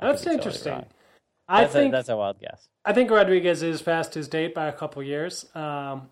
I 0.00 0.06
That's 0.06 0.22
be 0.22 0.30
totally 0.30 0.38
interesting. 0.38 0.86
I 1.48 1.60
That's, 1.62 1.72
think 1.72 1.92
a, 1.92 1.96
that's 1.96 2.08
a 2.08 2.16
wild 2.16 2.40
guess. 2.40 2.68
I 2.84 2.92
think 2.92 3.10
Rodriguez 3.10 3.62
is 3.62 3.82
past 3.82 4.14
his 4.14 4.26
date 4.26 4.54
by 4.54 4.66
a 4.66 4.72
couple 4.72 5.02
years. 5.02 5.44
Um, 5.54 6.08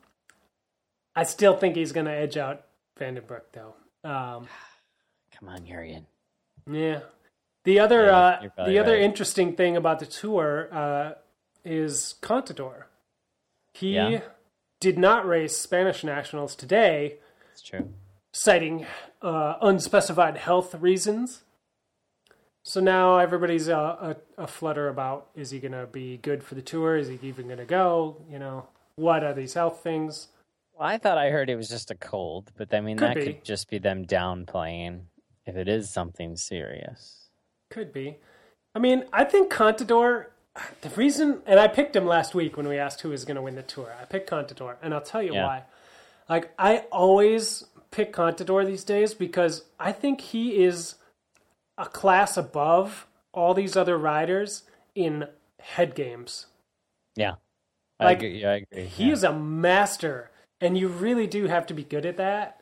I 1.16 1.24
still 1.24 1.56
think 1.56 1.76
he's 1.76 1.92
going 1.92 2.06
to 2.06 2.12
edge 2.12 2.36
out 2.36 2.64
Van 2.98 3.14
den 3.14 3.24
Broeck, 3.24 3.42
though. 3.52 3.74
Um, 4.08 4.46
Come 5.38 5.48
on, 5.48 5.64
Jurgen. 5.66 6.06
yeah. 6.70 7.00
The 7.64 7.78
other, 7.78 8.06
Yeah, 8.06 8.48
uh, 8.58 8.66
the 8.66 8.78
other 8.78 8.92
right. 8.92 9.02
interesting 9.02 9.54
thing 9.54 9.76
about 9.76 9.98
the 9.98 10.06
tour 10.06 10.68
uh, 10.72 11.12
is 11.64 12.14
Contador. 12.22 12.84
He 13.74 13.94
Yeah. 13.94 14.20
did 14.80 14.98
not 14.98 15.26
race 15.26 15.56
Spanish 15.58 16.02
nationals 16.02 16.56
today, 16.56 17.18
It's 17.52 17.62
true. 17.62 17.92
citing 18.32 18.86
uh, 19.22 19.56
unspecified 19.60 20.38
health 20.38 20.74
reasons. 20.74 21.42
So 22.64 22.80
now 22.80 23.18
everybody's 23.18 23.68
uh, 23.68 24.14
a, 24.38 24.42
a 24.42 24.46
flutter 24.46 24.88
about 24.88 25.28
is 25.34 25.50
he 25.50 25.60
going 25.60 25.72
to 25.72 25.86
be 25.86 26.16
good 26.18 26.42
for 26.42 26.54
the 26.54 26.62
tour? 26.62 26.96
Is 26.96 27.08
he 27.08 27.18
even 27.22 27.46
going 27.46 27.58
to 27.58 27.64
go? 27.66 28.22
You 28.30 28.38
know, 28.38 28.68
what 28.96 29.22
are 29.24 29.34
these 29.34 29.54
health 29.54 29.82
things? 29.82 30.28
Well, 30.80 30.88
I 30.88 30.96
thought 30.96 31.18
I 31.18 31.28
heard 31.28 31.50
it 31.50 31.56
was 31.56 31.68
just 31.68 31.90
a 31.90 31.94
cold, 31.94 32.52
but 32.56 32.72
I 32.72 32.80
mean 32.80 32.96
Could 32.96 33.08
that 33.10 33.16
be. 33.16 33.24
could 33.24 33.44
just 33.44 33.68
be 33.68 33.76
them 33.76 34.06
downplaying 34.06 35.02
if 35.44 35.54
it 35.54 35.68
is 35.68 35.90
something 35.90 36.36
serious. 36.36 37.28
Could 37.68 37.92
be. 37.92 38.16
I 38.74 38.78
mean, 38.78 39.04
I 39.12 39.24
think 39.24 39.52
Contador. 39.52 40.28
The 40.80 40.88
reason, 40.90 41.42
and 41.44 41.60
I 41.60 41.68
picked 41.68 41.94
him 41.94 42.06
last 42.06 42.34
week 42.34 42.56
when 42.56 42.66
we 42.66 42.78
asked 42.78 43.02
who 43.02 43.10
was 43.10 43.26
going 43.26 43.36
to 43.36 43.42
win 43.42 43.56
the 43.56 43.62
tour. 43.62 43.94
I 44.00 44.06
picked 44.06 44.30
Contador, 44.30 44.76
and 44.82 44.94
I'll 44.94 45.02
tell 45.02 45.22
you 45.22 45.34
Yeah. 45.34 45.46
why. 45.46 45.62
Like 46.30 46.50
I 46.58 46.78
always 46.90 47.64
pick 47.90 48.14
Contador 48.14 48.64
these 48.64 48.82
days 48.82 49.12
because 49.12 49.64
I 49.78 49.92
think 49.92 50.22
he 50.22 50.64
is 50.64 50.94
a 51.76 51.84
class 51.84 52.38
above 52.38 53.06
all 53.34 53.52
these 53.52 53.76
other 53.76 53.98
riders 53.98 54.62
in 54.94 55.26
head 55.60 55.94
games. 55.94 56.46
Yeah. 57.16 57.34
Like, 57.98 58.08
I 58.08 58.12
agree. 58.12 58.40
Yeah, 58.40 58.50
I 58.50 58.54
agree. 58.54 58.84
He 58.86 59.06
yeah. 59.08 59.12
is 59.12 59.24
a 59.24 59.32
master, 59.34 60.29
and 60.60 60.76
you 60.76 60.88
really 60.88 61.26
do 61.26 61.46
have 61.46 61.66
to 61.66 61.74
be 61.74 61.84
good 61.84 62.06
at 62.06 62.16
that 62.18 62.60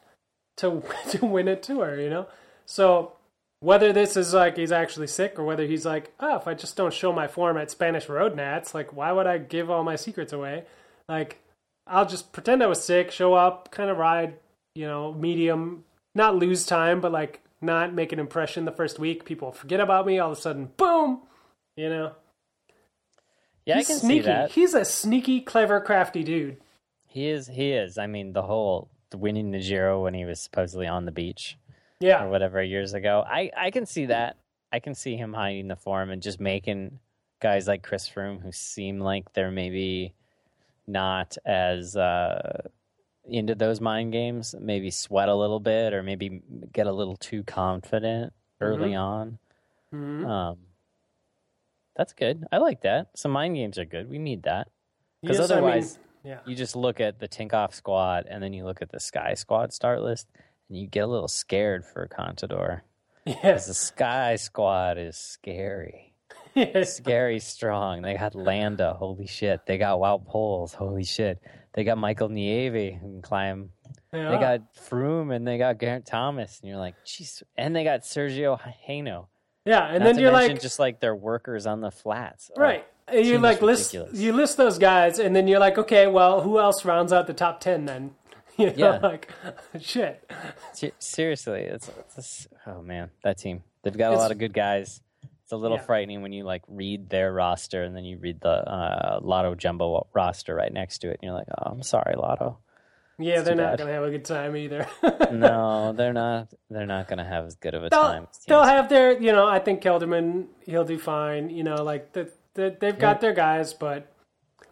to 0.58 0.82
to 1.10 1.26
win 1.26 1.48
a 1.48 1.56
tour, 1.56 2.00
you 2.00 2.10
know. 2.10 2.26
So 2.66 3.12
whether 3.60 3.92
this 3.92 4.16
is 4.16 4.34
like 4.34 4.56
he's 4.56 4.72
actually 4.72 5.08
sick, 5.08 5.38
or 5.38 5.44
whether 5.44 5.66
he's 5.66 5.86
like, 5.86 6.12
oh, 6.20 6.36
if 6.36 6.46
I 6.46 6.54
just 6.54 6.76
don't 6.76 6.92
show 6.92 7.12
my 7.12 7.26
form 7.26 7.56
at 7.56 7.70
Spanish 7.70 8.08
Road 8.08 8.36
Nats, 8.36 8.74
like 8.74 8.92
why 8.92 9.12
would 9.12 9.26
I 9.26 9.38
give 9.38 9.70
all 9.70 9.82
my 9.82 9.96
secrets 9.96 10.32
away? 10.32 10.64
Like 11.08 11.40
I'll 11.86 12.06
just 12.06 12.32
pretend 12.32 12.62
I 12.62 12.66
was 12.66 12.84
sick, 12.84 13.10
show 13.10 13.34
up, 13.34 13.70
kind 13.70 13.90
of 13.90 13.98
ride, 13.98 14.34
you 14.74 14.86
know, 14.86 15.12
medium, 15.12 15.84
not 16.14 16.36
lose 16.36 16.66
time, 16.66 17.00
but 17.00 17.12
like 17.12 17.40
not 17.60 17.94
make 17.94 18.12
an 18.12 18.20
impression 18.20 18.64
the 18.64 18.72
first 18.72 18.98
week. 18.98 19.24
People 19.24 19.52
forget 19.52 19.80
about 19.80 20.06
me. 20.06 20.18
All 20.18 20.30
of 20.30 20.38
a 20.38 20.40
sudden, 20.40 20.70
boom, 20.76 21.22
you 21.76 21.88
know. 21.88 22.12
Yeah, 23.64 23.78
I 23.78 23.84
can 23.84 23.98
sneaky. 23.98 24.22
see 24.22 24.26
that. 24.26 24.50
He's 24.52 24.74
a 24.74 24.84
sneaky, 24.84 25.40
clever, 25.40 25.80
crafty 25.80 26.22
dude. 26.22 26.58
He 27.08 27.28
is. 27.28 27.48
He 27.48 27.72
is. 27.72 27.98
I 27.98 28.06
mean, 28.06 28.32
the 28.32 28.42
whole 28.42 28.88
winning 29.14 29.50
the 29.50 29.60
Giro 29.60 30.02
when 30.04 30.14
he 30.14 30.24
was 30.24 30.38
supposedly 30.40 30.86
on 30.86 31.04
the 31.06 31.12
beach 31.12 31.56
Yeah. 32.00 32.22
or 32.24 32.28
whatever 32.30 32.62
years 32.62 32.92
ago. 32.94 33.24
I 33.26 33.50
I 33.56 33.70
can 33.70 33.86
see 33.86 34.06
that. 34.06 34.36
I 34.70 34.80
can 34.80 34.94
see 34.94 35.16
him 35.16 35.32
hiding 35.32 35.68
the 35.68 35.76
form 35.76 36.10
and 36.10 36.22
just 36.22 36.38
making 36.38 37.00
guys 37.40 37.66
like 37.66 37.82
Chris 37.82 38.08
Froome 38.08 38.42
who 38.42 38.52
seem 38.52 39.00
like 39.00 39.32
they're 39.32 39.50
maybe 39.50 40.12
not 40.86 41.36
as 41.46 41.96
uh, 41.96 42.68
into 43.24 43.54
those 43.54 43.80
mind 43.80 44.12
games, 44.12 44.54
maybe 44.60 44.90
sweat 44.90 45.28
a 45.30 45.34
little 45.34 45.60
bit 45.60 45.94
or 45.94 46.02
maybe 46.02 46.42
get 46.72 46.86
a 46.86 46.92
little 46.92 47.16
too 47.16 47.42
confident 47.44 48.32
early 48.60 48.94
on. 48.94 49.38
Mhm. 49.94 50.26
Um, 50.28 50.58
that's 51.96 52.12
good. 52.12 52.46
I 52.52 52.58
like 52.58 52.82
that. 52.82 53.08
Some 53.16 53.30
mind 53.32 53.54
games 53.56 53.78
are 53.78 53.84
good. 53.86 54.10
We 54.10 54.18
need 54.18 54.42
that. 54.42 54.68
'Cause 55.26 55.38
Yes, 55.38 55.50
I 55.50 55.54
mean, 55.56 55.64
otherwise- 55.64 55.98
yeah. 56.24 56.38
You 56.46 56.54
just 56.54 56.76
look 56.76 57.00
at 57.00 57.18
the 57.18 57.28
Tinkoff 57.28 57.74
squad 57.74 58.26
and 58.28 58.42
then 58.42 58.52
you 58.52 58.64
look 58.64 58.82
at 58.82 58.90
the 58.90 59.00
Sky 59.00 59.34
squad 59.34 59.72
start 59.72 60.02
list 60.02 60.26
and 60.68 60.78
you 60.78 60.86
get 60.86 61.00
a 61.04 61.06
little 61.06 61.28
scared 61.28 61.84
for 61.84 62.06
Contador. 62.08 62.80
Because 63.24 63.42
Yes. 63.42 63.66
the 63.66 63.74
Sky 63.74 64.36
squad 64.36 64.98
is 64.98 65.16
scary. 65.16 66.14
Scary 66.82 67.38
strong. 67.38 68.02
They 68.02 68.14
got 68.14 68.34
Landa, 68.34 68.94
holy 68.94 69.26
shit. 69.26 69.64
They 69.66 69.78
got 69.78 69.98
Wout 70.00 70.26
Poels, 70.26 70.74
holy 70.74 71.04
shit. 71.04 71.40
They 71.74 71.84
got 71.84 71.98
Mikel 71.98 72.28
Nieve 72.28 72.94
who 72.94 72.98
can 72.98 73.22
climb. 73.22 73.70
Yeah. 74.12 74.30
They 74.30 74.38
got 74.38 74.74
Froome 74.74 75.34
and 75.34 75.46
they 75.46 75.58
got 75.58 75.78
Geraint 75.78 76.06
Thomas. 76.06 76.58
And 76.60 76.68
you're 76.70 76.78
like, 76.78 76.94
jeez. 77.04 77.42
And 77.56 77.76
they 77.76 77.84
got 77.84 78.00
Sergio 78.00 78.58
Henao. 78.88 79.26
yeah, 79.64 79.84
and 79.86 80.02
Not 80.02 80.04
then 80.14 80.18
you're 80.18 80.32
like, 80.32 80.60
just 80.60 80.78
like 80.78 80.98
their 81.00 81.14
workers 81.14 81.66
on 81.66 81.80
the 81.80 81.90
flats. 81.90 82.50
Oh, 82.56 82.60
right. 83.12 83.24
you 83.24 83.38
like 83.38 83.62
list 83.62 83.92
ridiculous. 83.92 84.20
you 84.20 84.32
list 84.32 84.56
those 84.56 84.78
guys, 84.78 85.18
and 85.18 85.34
then 85.34 85.48
you're 85.48 85.58
like, 85.60 85.78
okay, 85.78 86.06
well, 86.06 86.40
who 86.42 86.58
else 86.58 86.84
rounds 86.84 87.12
out 87.12 87.26
the 87.26 87.34
top 87.34 87.60
ten 87.60 87.84
then? 87.86 88.10
You 88.58 88.66
know, 88.66 88.74
Yeah. 88.76 88.98
like 89.00 89.28
shit. 89.80 90.28
Seriously, 90.98 91.60
it's, 91.62 91.88
it's 92.16 92.48
oh 92.66 92.82
man, 92.82 93.10
that 93.22 93.38
team. 93.38 93.62
They've 93.82 93.96
got 93.96 94.08
a 94.08 94.12
It's- 94.14 94.22
lot 94.22 94.32
of 94.32 94.38
good 94.38 94.52
guys. 94.52 95.00
It's 95.44 95.52
a 95.52 95.56
little 95.56 95.76
Yeah. 95.78 95.84
frightening 95.84 96.22
when 96.22 96.32
you 96.32 96.44
like 96.44 96.62
read 96.68 97.08
their 97.08 97.32
roster 97.32 97.82
and 97.84 97.96
then 97.96 98.04
you 98.04 98.18
read 98.18 98.40
the 98.40 98.48
uh, 98.50 99.20
Lotto 99.22 99.54
Jumbo 99.54 100.06
roster 100.12 100.54
right 100.54 100.72
next 100.72 100.98
to 100.98 101.08
it, 101.08 101.20
and 101.22 101.28
you're 101.28 101.32
like, 101.38 101.46
oh, 101.56 101.70
I'm 101.70 101.82
sorry, 101.82 102.14
Lotto. 102.16 102.58
Yeah, 103.20 103.36
It's 103.36 103.44
they're 103.46 103.54
not 103.54 103.70
bad. 103.72 103.78
gonna 103.78 103.92
have 103.92 104.04
a 104.04 104.10
good 104.10 104.24
time 104.24 104.56
either. 104.56 104.86
no, 105.32 105.92
they're 105.92 106.12
not. 106.12 106.48
They're 106.70 106.84
not 106.86 107.08
going 107.08 107.18
to 107.18 107.24
have 107.24 107.46
as 107.46 107.56
good 107.56 107.74
of 107.74 107.82
a 107.84 107.88
they'll, 107.88 108.00
time. 108.02 108.26
they'll 108.46 108.62
have 108.64 108.88
their, 108.88 109.18
you 109.20 109.32
know, 109.32 109.46
I 109.48 109.58
think 109.58 109.82
Kelderman 109.82 110.46
he'll 110.66 110.84
do 110.84 110.98
fine. 110.98 111.50
You 111.50 111.64
know, 111.64 111.82
like 111.82 112.12
the, 112.12 112.30
the 112.58 112.76
they've 112.78 112.98
got 112.98 113.20
their 113.20 113.32
guys, 113.32 113.72
but 113.72 114.12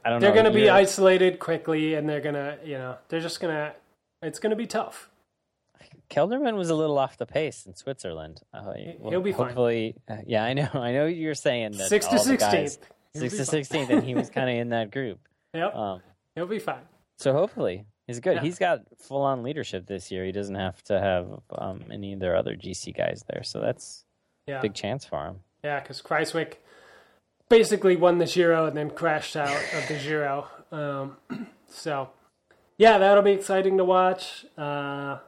I 0.04 0.10
don't 0.10 0.20
they're 0.20 0.34
know. 0.34 0.42
to 0.44 0.50
be 0.50 0.68
isolated 0.68 1.38
quickly, 1.38 1.94
and 1.94 2.08
they're 2.08 2.20
gonna, 2.20 2.58
you 2.64 2.74
know, 2.78 2.96
they're 3.08 3.20
just 3.20 3.40
gonna. 3.40 3.74
It's 4.22 4.38
going 4.38 4.50
to 4.50 4.56
be 4.56 4.66
tough. 4.66 5.10
Kelderman 6.10 6.56
was 6.56 6.70
a 6.70 6.74
little 6.74 6.98
off 6.98 7.16
the 7.18 7.26
pace 7.26 7.66
in 7.66 7.74
Switzerland. 7.74 8.40
Uh, 8.54 8.72
He'll 9.08 9.20
be 9.20 9.32
fine. 9.32 9.46
hopefully, 9.48 9.96
uh, 10.08 10.18
yeah, 10.26 10.44
I 10.44 10.52
know. 10.54 10.68
I 10.74 10.92
know 10.92 11.06
you're 11.06 11.34
saying 11.34 11.72
that 11.72 11.88
Six 11.88 12.06
to 12.08 12.18
sixteenth. 12.18 12.78
six 13.14 13.36
to 13.36 13.44
sixteenth, 13.44 13.90
and 13.90 14.02
he 14.04 14.14
was 14.14 14.30
kind 14.30 14.48
of 14.48 14.56
in 14.56 14.70
that 14.70 14.90
group. 14.90 15.18
Yep, 15.54 15.74
Um, 15.74 16.00
he'll 16.34 16.46
be 16.46 16.58
fine. 16.58 16.82
so 17.16 17.32
hopefully, 17.32 17.86
he's 18.06 18.20
good. 18.20 18.34
Yeah. 18.36 18.42
He's 18.42 18.58
got 18.58 18.82
full 18.98 19.22
on 19.22 19.42
leadership 19.42 19.86
this 19.86 20.10
year. 20.10 20.22
He 20.24 20.32
doesn't 20.32 20.54
have 20.54 20.82
to 20.84 21.00
have 21.00 21.28
um, 21.56 21.80
any 21.90 22.12
of 22.12 22.20
their 22.20 22.36
other 22.36 22.54
GC 22.56 22.94
guys 22.94 23.24
there, 23.32 23.42
so 23.42 23.60
that's 23.60 24.04
Yeah, 24.46 24.58
a 24.58 24.62
big 24.62 24.74
chance 24.74 25.06
for 25.06 25.24
him. 25.26 25.36
yeah, 25.64 25.80
because 25.80 26.02
Kruijswijk 26.02 26.54
basically 27.48 27.96
won 27.96 28.18
the 28.18 28.26
Giro 28.26 28.66
and 28.66 28.76
then 28.76 28.90
crashed 28.90 29.36
out 29.36 29.56
of 29.74 29.88
the 29.88 29.98
Giro. 29.98 30.48
Um, 30.72 31.16
so, 31.68 32.10
yeah, 32.78 32.98
that'll 32.98 33.22
be 33.22 33.32
exciting 33.32 33.76
to 33.78 33.84
watch. 33.84 34.46
Uh, 34.56 35.18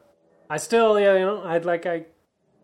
I 0.51 0.57
still, 0.57 0.99
yeah, 0.99 1.15
you 1.15 1.21
know, 1.25 1.43
I'd 1.45 1.65
like 1.65 1.87
I, 1.87 2.05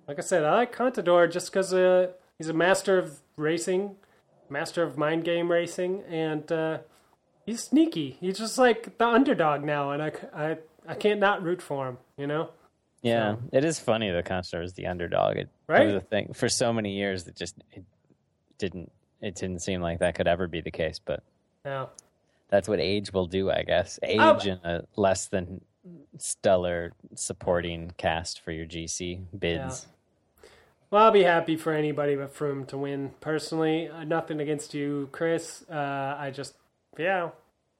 like 0.08 0.18
I 0.18 0.22
said, 0.22 0.44
I 0.44 0.54
like 0.54 0.74
Contador 0.74 1.30
just 1.30 1.50
because 1.52 1.72
uh, 1.72 2.08
he's 2.38 2.48
a 2.48 2.54
master 2.54 2.98
of 2.98 3.20
racing, 3.36 3.96
master 4.48 4.82
of 4.82 4.98
mind 4.98 5.24
game 5.24 5.50
racing, 5.50 6.02
and 6.08 6.50
uh, 6.50 6.78
he's 7.46 7.62
sneaky. 7.62 8.16
He's 8.20 8.38
just 8.38 8.58
like 8.58 8.98
the 8.98 9.06
underdog 9.06 9.64
now, 9.64 9.90
and 9.92 10.02
I, 10.02 10.12
I, 10.34 10.58
I 10.86 10.94
can't 10.94 11.20
not 11.20 11.42
root 11.42 11.62
for 11.62 11.88
him. 11.88 11.98
You 12.16 12.26
know, 12.26 12.50
Yeah, 13.02 13.36
it 13.52 13.64
is 13.64 13.78
funny 13.78 14.10
that 14.10 14.24
Contador 14.24 14.64
is 14.64 14.74
the 14.74 14.86
underdog. 14.86 15.36
It, 15.36 15.48
Right? 15.66 15.82
it 15.82 15.86
was 15.86 15.94
a 15.94 16.00
thing 16.00 16.32
for 16.34 16.48
so 16.48 16.72
many 16.72 16.92
years 16.96 17.24
that 17.24 17.36
just 17.36 17.56
it 17.72 17.84
didn't. 18.58 18.92
It 19.24 19.36
didn't 19.36 19.62
seem 19.62 19.80
like 19.80 20.00
that 20.00 20.14
could 20.14 20.28
ever 20.28 20.46
be 20.46 20.60
the 20.60 20.70
case, 20.70 21.00
but 21.02 21.22
yeah. 21.64 21.86
that's 22.50 22.68
what 22.68 22.78
age 22.78 23.10
will 23.10 23.26
do, 23.26 23.50
I 23.50 23.62
guess. 23.62 23.98
Age 24.02 24.20
Oh. 24.20 24.38
and 24.44 24.60
a 24.64 24.84
less 24.96 25.28
than 25.28 25.62
stellar 26.18 26.92
supporting 27.14 27.92
cast 27.96 28.40
for 28.40 28.52
your 28.52 28.66
GC 28.66 29.22
bids. 29.38 29.86
Well, 30.90 31.04
I'll 31.06 31.10
be 31.10 31.22
happy 31.22 31.56
for 31.56 31.72
anybody 31.72 32.16
but 32.16 32.34
Froome 32.34 32.66
to 32.68 32.76
win. 32.76 33.12
Personally, 33.22 33.88
uh, 33.88 34.04
nothing 34.04 34.40
against 34.40 34.74
you, 34.74 35.08
Chris. 35.10 35.64
Uh, 35.70 36.16
I 36.18 36.30
just, 36.30 36.54
yeah, 36.98 37.30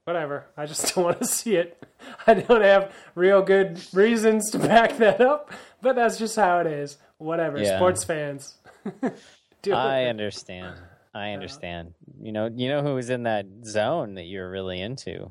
whatever. 0.04 0.46
I 0.56 0.64
just 0.64 0.94
don't 0.94 1.04
want 1.04 1.18
to 1.20 1.26
see 1.26 1.56
it. 1.56 1.82
I 2.26 2.32
don't 2.32 2.62
have 2.62 2.90
real 3.14 3.42
good 3.42 3.82
reasons 3.92 4.50
to 4.52 4.58
back 4.58 4.96
that 4.96 5.20
up, 5.20 5.52
but 5.82 5.94
that's 5.94 6.16
just 6.16 6.36
how 6.36 6.60
it 6.60 6.66
is. 6.66 6.96
Whatever. 7.18 7.58
Yeah. 7.58 7.76
Sports 7.76 8.02
fans. 8.02 8.54
I 9.70 10.04
understand. 10.04 10.76
I 11.14 11.30
understand. 11.32 11.94
You 12.20 12.32
know, 12.32 12.50
you 12.54 12.68
know 12.68 12.82
who 12.82 12.94
was 12.94 13.08
in 13.10 13.22
that 13.22 13.46
zone 13.64 14.14
that 14.14 14.24
you're 14.24 14.50
really 14.50 14.80
into? 14.80 15.30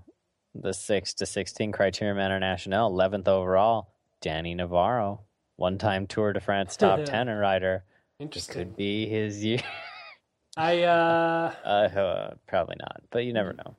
The 0.55 0.73
six 0.73 1.13
to 1.15 1.25
sixteen 1.25 1.71
Criterium 1.71 2.23
International, 2.23 2.87
eleventh 2.89 3.27
overall, 3.27 3.89
Danny 4.21 4.53
Navarro, 4.55 5.21
one-time 5.57 6.07
Tour 6.07 6.31
de 6.33 6.39
France 6.39 6.77
top 6.77 6.99
ten 7.05 7.27
rider. 7.27 7.83
It 8.19 8.23
Interesting. 8.23 8.53
could 8.53 8.75
be 8.77 9.07
his 9.07 9.43
year. 9.43 9.59
I, 10.57 10.83
uh, 10.83 11.53
Uh, 11.65 11.67
uh, 11.99 12.33
probably 12.47 12.75
not, 12.79 13.01
but 13.09 13.25
you 13.25 13.33
never 13.33 13.53
know. 13.53 13.75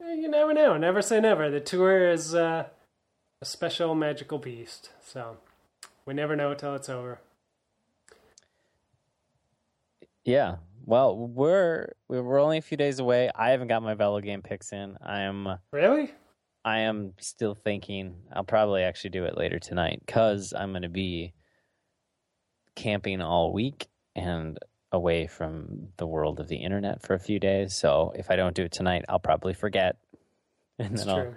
you 0.00 0.28
never 0.28 0.52
know. 0.52 0.76
Never 0.76 1.00
say 1.00 1.20
never. 1.20 1.48
The 1.48 1.60
tour 1.60 2.10
is 2.10 2.34
uh, 2.34 2.66
a 3.40 3.44
special 3.44 3.94
magical 3.94 4.38
beast. 4.38 4.90
So 5.04 5.36
we 6.04 6.12
never 6.14 6.34
know 6.34 6.52
till 6.54 6.74
it's 6.74 6.88
over. 6.88 7.20
Yeah. 10.24 10.56
Well, 10.84 11.16
we're 11.16 11.92
we're 12.08 12.40
only 12.40 12.58
a 12.58 12.62
few 12.62 12.76
days 12.76 12.98
away. 12.98 13.30
I 13.34 13.50
haven't 13.50 13.68
got 13.68 13.82
my 13.82 13.94
Velo 13.94 14.20
game 14.20 14.42
picks 14.42 14.72
in. 14.72 14.96
I 15.02 15.22
am 15.22 15.48
Really? 15.72 16.10
I 16.64 16.80
am 16.80 17.14
still 17.20 17.54
thinking 17.54 18.16
I'll 18.32 18.44
probably 18.44 18.82
actually 18.82 19.10
do 19.10 19.24
it 19.24 19.36
later 19.36 19.58
tonight 19.58 20.02
because 20.04 20.52
I'm 20.56 20.72
going 20.72 20.82
to 20.82 20.88
be 20.88 21.32
camping 22.76 23.20
all 23.22 23.52
week 23.52 23.88
and 24.14 24.58
away 24.92 25.26
from 25.26 25.88
the 25.96 26.06
world 26.06 26.40
of 26.40 26.48
the 26.48 26.56
internet 26.56 27.02
for 27.02 27.14
a 27.14 27.18
few 27.20 27.38
days. 27.38 27.74
So 27.74 28.12
if 28.14 28.30
I 28.30 28.36
don't 28.36 28.54
do 28.54 28.64
it 28.64 28.72
tonight, 28.72 29.04
I'll 29.08 29.18
probably 29.18 29.54
forget. 29.54 29.96
And 30.78 30.94
It's 30.94 31.04
then 31.04 31.14
true. 31.14 31.34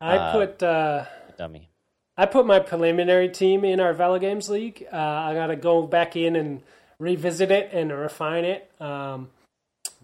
I 0.00 0.16
uh, 0.16 0.32
put 0.32 0.60
uh, 0.60 1.04
dummy. 1.38 1.70
I 2.16 2.26
put 2.26 2.46
my 2.46 2.58
preliminary 2.58 3.28
team 3.28 3.64
in 3.64 3.78
our 3.78 3.92
Velo 3.94 4.18
Games 4.18 4.48
League. 4.50 4.84
Uh, 4.92 4.96
I 4.96 5.34
got 5.34 5.46
to 5.46 5.56
go 5.56 5.86
back 5.86 6.16
in 6.16 6.34
and 6.34 6.62
revisit 7.02 7.50
it 7.50 7.70
and 7.72 7.92
refine 7.92 8.44
it. 8.44 8.70
Um, 8.80 9.30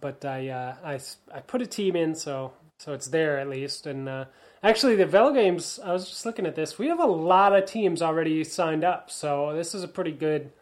but 0.01 0.25
I, 0.25 0.49
uh, 0.49 0.75
I 0.85 1.01
I 1.35 1.41
put 1.41 1.63
a 1.63 1.67
team 1.67 1.97
in, 1.97 2.15
so 2.15 2.53
so 2.79 2.93
it's 2.93 3.07
there 3.07 3.39
at 3.39 3.49
least. 3.49 3.87
And 3.87 4.09
uh, 4.09 4.25
actually, 4.63 4.97
the 4.97 5.07
Velo 5.07 5.33
Games. 5.33 5.79
I 5.83 5.93
was 5.93 6.09
just 6.09 6.27
looking 6.27 6.47
at 6.47 6.57
this. 6.57 6.79
We 6.79 6.89
have 6.89 7.01
a 7.01 7.07
lot 7.07 7.55
of 7.55 7.65
teams 7.67 8.03
already 8.03 8.45
signed 8.45 8.85
up, 8.85 9.11
so 9.11 9.55
this 9.55 9.75
is 9.75 9.83
a 9.85 9.89
pretty 9.89 10.13
good, 10.13 10.53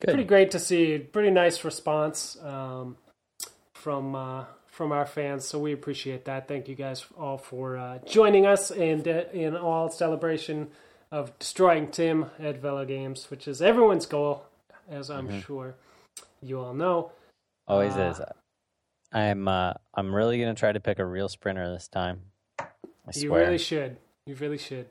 Good. 0.00 0.08
pretty 0.08 0.24
great 0.24 0.50
to 0.52 0.58
see. 0.58 0.98
Pretty 0.98 1.30
nice 1.30 1.64
response 1.64 2.36
um, 2.42 2.96
from 3.74 4.14
uh, 4.14 4.44
from 4.66 4.92
our 4.92 5.06
fans. 5.06 5.44
So 5.44 5.58
we 5.58 5.72
appreciate 5.72 6.24
that. 6.24 6.48
Thank 6.48 6.68
you 6.68 6.74
guys 6.74 7.04
all 7.18 7.38
for 7.38 7.76
uh, 7.76 7.98
joining 8.06 8.46
us 8.46 8.70
and 8.70 9.06
uh, 9.06 9.24
in 9.32 9.56
all 9.56 9.90
celebration 9.90 10.68
of 11.10 11.38
destroying 11.38 11.88
Tim 11.90 12.26
at 12.38 12.60
Velo 12.60 12.84
Games, 12.84 13.30
which 13.30 13.46
is 13.48 13.62
everyone's 13.62 14.06
goal, 14.06 14.44
as 14.88 15.10
I'm 15.10 15.28
Mm-hmm. 15.28 15.40
sure 15.40 15.74
you 16.42 16.60
all 16.60 16.74
know. 16.74 17.12
Always 17.68 17.94
uh, 17.96 18.14
is. 18.14 18.20
I'm 19.12 19.48
uh, 19.48 19.72
I'm 19.94 20.14
really 20.14 20.38
going 20.38 20.54
to 20.54 20.58
try 20.58 20.72
to 20.72 20.80
pick 20.80 20.98
a 20.98 21.04
real 21.04 21.28
sprinter 21.28 21.70
this 21.70 21.88
time. 21.88 22.20
I 22.60 22.64
You 23.14 23.28
swear. 23.28 23.44
really 23.46 23.58
should. 23.58 23.96
You 24.26 24.34
really 24.36 24.58
should. 24.58 24.86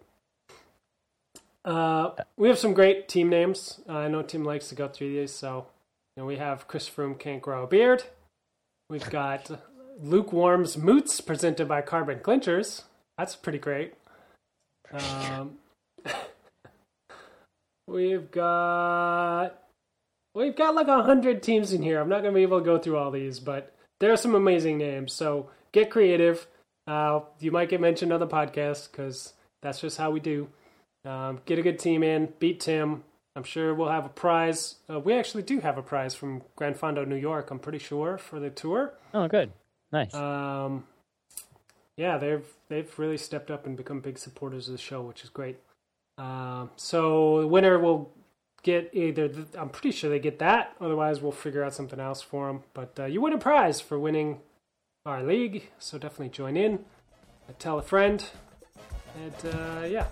Uh, 1.63 2.11
we 2.37 2.47
have 2.47 2.59
some 2.59 2.73
great 2.73 3.07
team 3.07 3.29
names. 3.29 3.79
Uh, 3.89 3.93
I 3.97 4.07
know 4.07 4.21
Tim 4.21 4.43
likes 4.43 4.69
to 4.69 4.75
go 4.75 4.87
through 4.87 5.13
these, 5.13 5.33
so 5.33 5.65
you 6.15 6.21
know, 6.21 6.27
we 6.27 6.37
have 6.37 6.67
Chris 6.67 6.89
Froome 6.89 7.17
can't 7.19 7.41
grow 7.41 7.63
a 7.63 7.67
beard. 7.67 8.03
We've 8.89 9.09
got 9.09 9.49
Lukewarm's 10.01 10.77
Moots 10.77 11.19
presented 11.21 11.67
by 11.67 11.81
Carbon 11.81 12.19
Clinchers. 12.19 12.83
That's 13.17 13.35
pretty 13.35 13.57
great. 13.59 13.93
Um, 14.93 15.57
we've 17.87 18.29
got 18.31 19.59
we've 20.35 20.55
got 20.55 20.75
like 20.75 20.87
a 20.87 21.01
hundred 21.01 21.41
teams 21.41 21.73
in 21.73 21.81
here. 21.81 21.99
I'm 21.99 22.09
not 22.09 22.21
gonna 22.21 22.35
be 22.35 22.43
able 22.43 22.59
to 22.59 22.65
go 22.65 22.77
through 22.77 22.97
all 22.97 23.09
these, 23.09 23.39
but 23.39 23.73
there 23.99 24.11
are 24.11 24.17
some 24.17 24.35
amazing 24.35 24.77
names. 24.77 25.13
So 25.13 25.49
get 25.71 25.89
creative. 25.89 26.45
Uh, 26.85 27.21
you 27.39 27.51
might 27.51 27.69
get 27.69 27.81
mentioned 27.81 28.13
on 28.13 28.19
the 28.19 28.27
podcast 28.27 28.91
because 28.91 29.33
that's 29.63 29.81
just 29.81 29.97
how 29.97 30.11
we 30.11 30.19
do. 30.19 30.49
Um, 31.03 31.39
get 31.45 31.57
a 31.57 31.63
good 31.63 31.79
team 31.79 32.03
in, 32.03 32.33
beat 32.39 32.59
Tim. 32.59 33.03
I'm 33.35 33.43
sure 33.43 33.73
we'll 33.73 33.89
have 33.89 34.05
a 34.05 34.09
prize. 34.09 34.75
Uh, 34.89 34.99
we 34.99 35.13
actually 35.13 35.43
do 35.43 35.59
have 35.59 35.77
a 35.77 35.81
prize 35.81 36.15
from 36.15 36.43
Gran 36.55 36.73
Fondo, 36.73 37.05
New 37.05 37.15
York. 37.15 37.51
I'm 37.51 37.59
pretty 37.59 37.79
sure 37.79 38.17
for 38.17 38.39
the 38.39 38.49
tour. 38.49 38.93
Oh, 39.13 39.27
good. 39.27 39.51
Nice. 39.91 40.13
Um, 40.13 40.85
yeah, 41.97 42.17
they've 42.17 42.45
they've 42.69 42.99
really 42.99 43.17
stepped 43.17 43.51
up 43.51 43.65
and 43.65 43.75
become 43.77 43.99
big 43.99 44.17
supporters 44.17 44.67
of 44.67 44.73
the 44.73 44.77
show, 44.77 45.01
which 45.01 45.23
is 45.23 45.29
great. 45.29 45.57
Um, 46.17 46.71
so 46.75 47.41
the 47.41 47.47
winner 47.47 47.77
will 47.79 48.11
get 48.65 48.89
either. 48.93 49.29
th- 49.29 49.47
I'm 49.57 49.69
pretty 49.69 49.91
sure 49.91 50.09
they 50.09 50.19
get 50.19 50.39
that. 50.39 50.75
Otherwise, 50.81 51.21
we'll 51.21 51.31
figure 51.31 51.63
out 51.63 51.73
something 51.73 51.99
else 51.99 52.21
for 52.21 52.47
them. 52.47 52.63
But 52.73 52.99
uh, 52.99 53.05
you 53.05 53.21
win 53.21 53.31
a 53.31 53.37
prize 53.37 53.79
for 53.79 53.97
winning 53.97 54.41
our 55.05 55.23
league. 55.23 55.69
So 55.79 55.97
definitely 55.97 56.29
join 56.29 56.57
in. 56.57 56.83
Tell 57.59 57.77
a 57.77 57.83
friend. 57.83 58.25
And 59.23 59.53
uh, 59.53 59.85
yeah. 59.85 60.07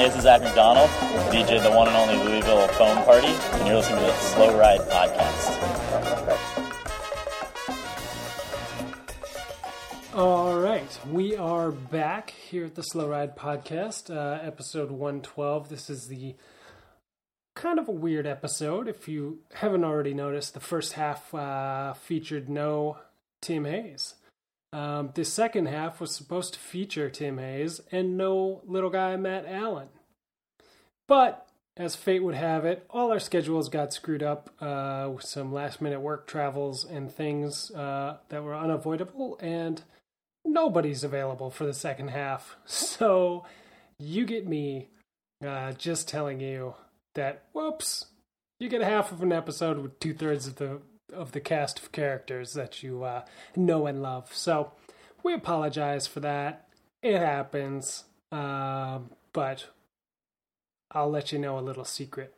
Hey, 0.00 0.06
this 0.06 0.16
is 0.16 0.22
Zach 0.22 0.40
McDonald, 0.40 0.88
DJ 1.28 1.62
the 1.62 1.70
one 1.70 1.86
and 1.86 1.94
only 1.94 2.16
Louisville 2.24 2.66
Foam 2.68 3.04
Party, 3.04 3.26
and 3.26 3.66
you're 3.66 3.76
listening 3.76 3.98
to 3.98 4.06
the 4.06 4.12
Slow 4.14 4.58
Ride 4.58 4.80
Podcast. 4.88 5.39
All 10.20 10.60
right. 10.60 10.98
we 11.08 11.34
are 11.34 11.70
back 11.70 12.28
here 12.28 12.66
at 12.66 12.74
the 12.74 12.82
Slow 12.82 13.08
Ride 13.08 13.38
Podcast, 13.38 14.14
uh, 14.14 14.38
episode 14.42 14.90
112. 14.90 15.70
This 15.70 15.88
is 15.88 16.08
the 16.08 16.34
kind 17.56 17.78
of 17.78 17.88
a 17.88 17.92
weird 17.92 18.26
episode. 18.26 18.86
If 18.86 19.08
you 19.08 19.38
haven't 19.54 19.82
already 19.82 20.12
noticed, 20.12 20.52
the 20.52 20.60
first 20.60 20.92
half 20.92 21.34
uh, 21.34 21.94
featured 21.94 22.50
no 22.50 22.98
Tim 23.40 23.64
Hayes. 23.64 24.16
Um, 24.74 25.12
the 25.14 25.24
second 25.24 25.68
half 25.68 26.02
was 26.02 26.14
supposed 26.14 26.52
to 26.52 26.60
feature 26.60 27.08
Tim 27.08 27.38
Hayes 27.38 27.80
and 27.90 28.18
no 28.18 28.60
little 28.66 28.90
guy 28.90 29.16
Matt 29.16 29.46
Allen. 29.48 29.88
But 31.08 31.48
as 31.78 31.96
fate 31.96 32.22
would 32.22 32.34
have 32.34 32.66
it, 32.66 32.84
all 32.90 33.10
our 33.10 33.20
schedules 33.20 33.70
got 33.70 33.94
screwed 33.94 34.22
up 34.22 34.50
uh, 34.60 35.08
with 35.14 35.24
some 35.24 35.50
last 35.50 35.80
minute 35.80 36.00
work 36.00 36.26
travels 36.26 36.84
and 36.84 37.10
things 37.10 37.70
uh, 37.70 38.18
that 38.28 38.44
were 38.44 38.54
unavoidable, 38.54 39.38
and 39.40 39.82
nobody's 40.44 41.04
available 41.04 41.50
for 41.50 41.64
the 41.64 41.74
second 41.74 42.08
half. 42.08 42.56
So 42.66 43.44
you 43.98 44.24
get 44.24 44.46
me 44.46 44.88
uh, 45.46 45.72
just 45.72 46.08
telling 46.08 46.40
you 46.40 46.74
that, 47.14 47.44
whoops, 47.52 48.06
you 48.58 48.68
get 48.68 48.82
half 48.82 49.12
of 49.12 49.22
an 49.22 49.32
episode 49.32 49.78
with 49.78 49.98
two 50.00 50.14
thirds 50.14 50.46
of 50.46 50.56
the 50.56 50.80
of 51.12 51.32
the 51.32 51.40
cast 51.40 51.80
of 51.80 51.90
characters 51.90 52.52
that 52.52 52.82
you 52.84 53.02
uh, 53.02 53.24
know 53.56 53.86
and 53.86 54.00
love. 54.00 54.32
So 54.32 54.72
we 55.24 55.34
apologize 55.34 56.06
for 56.06 56.20
that. 56.20 56.68
It 57.02 57.18
happens, 57.18 58.04
um, 58.30 59.10
but 59.32 59.66
I'll 60.92 61.10
let 61.10 61.32
you 61.32 61.38
know 61.38 61.58
a 61.58 61.60
little 61.60 61.84
secret. 61.84 62.34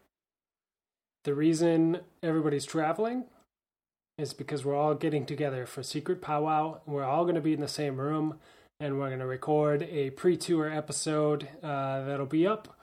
The 1.25 1.35
reason 1.35 2.01
everybody's 2.23 2.65
traveling 2.65 3.25
is 4.19 4.33
because 4.33 4.65
we're 4.65 4.77
all 4.77 4.95
getting 4.95 5.27
together 5.27 5.67
for 5.67 5.83
secret 5.83 6.21
powwow. 6.21 6.81
We're 6.87 7.05
all 7.05 7.25
going 7.25 7.35
to 7.35 7.41
be 7.41 7.53
in 7.53 7.61
the 7.61 7.69
same 7.69 7.97
room, 7.97 8.39
and 8.79 8.99
we're 8.99 9.09
going 9.09 9.21
to 9.21 9.27
record 9.27 9.83
a 9.83 10.11
pre-tour 10.11 10.71
episode 10.71 11.49
uh, 11.63 12.05
that'll 12.05 12.27
be 12.27 12.47
up. 12.47 12.77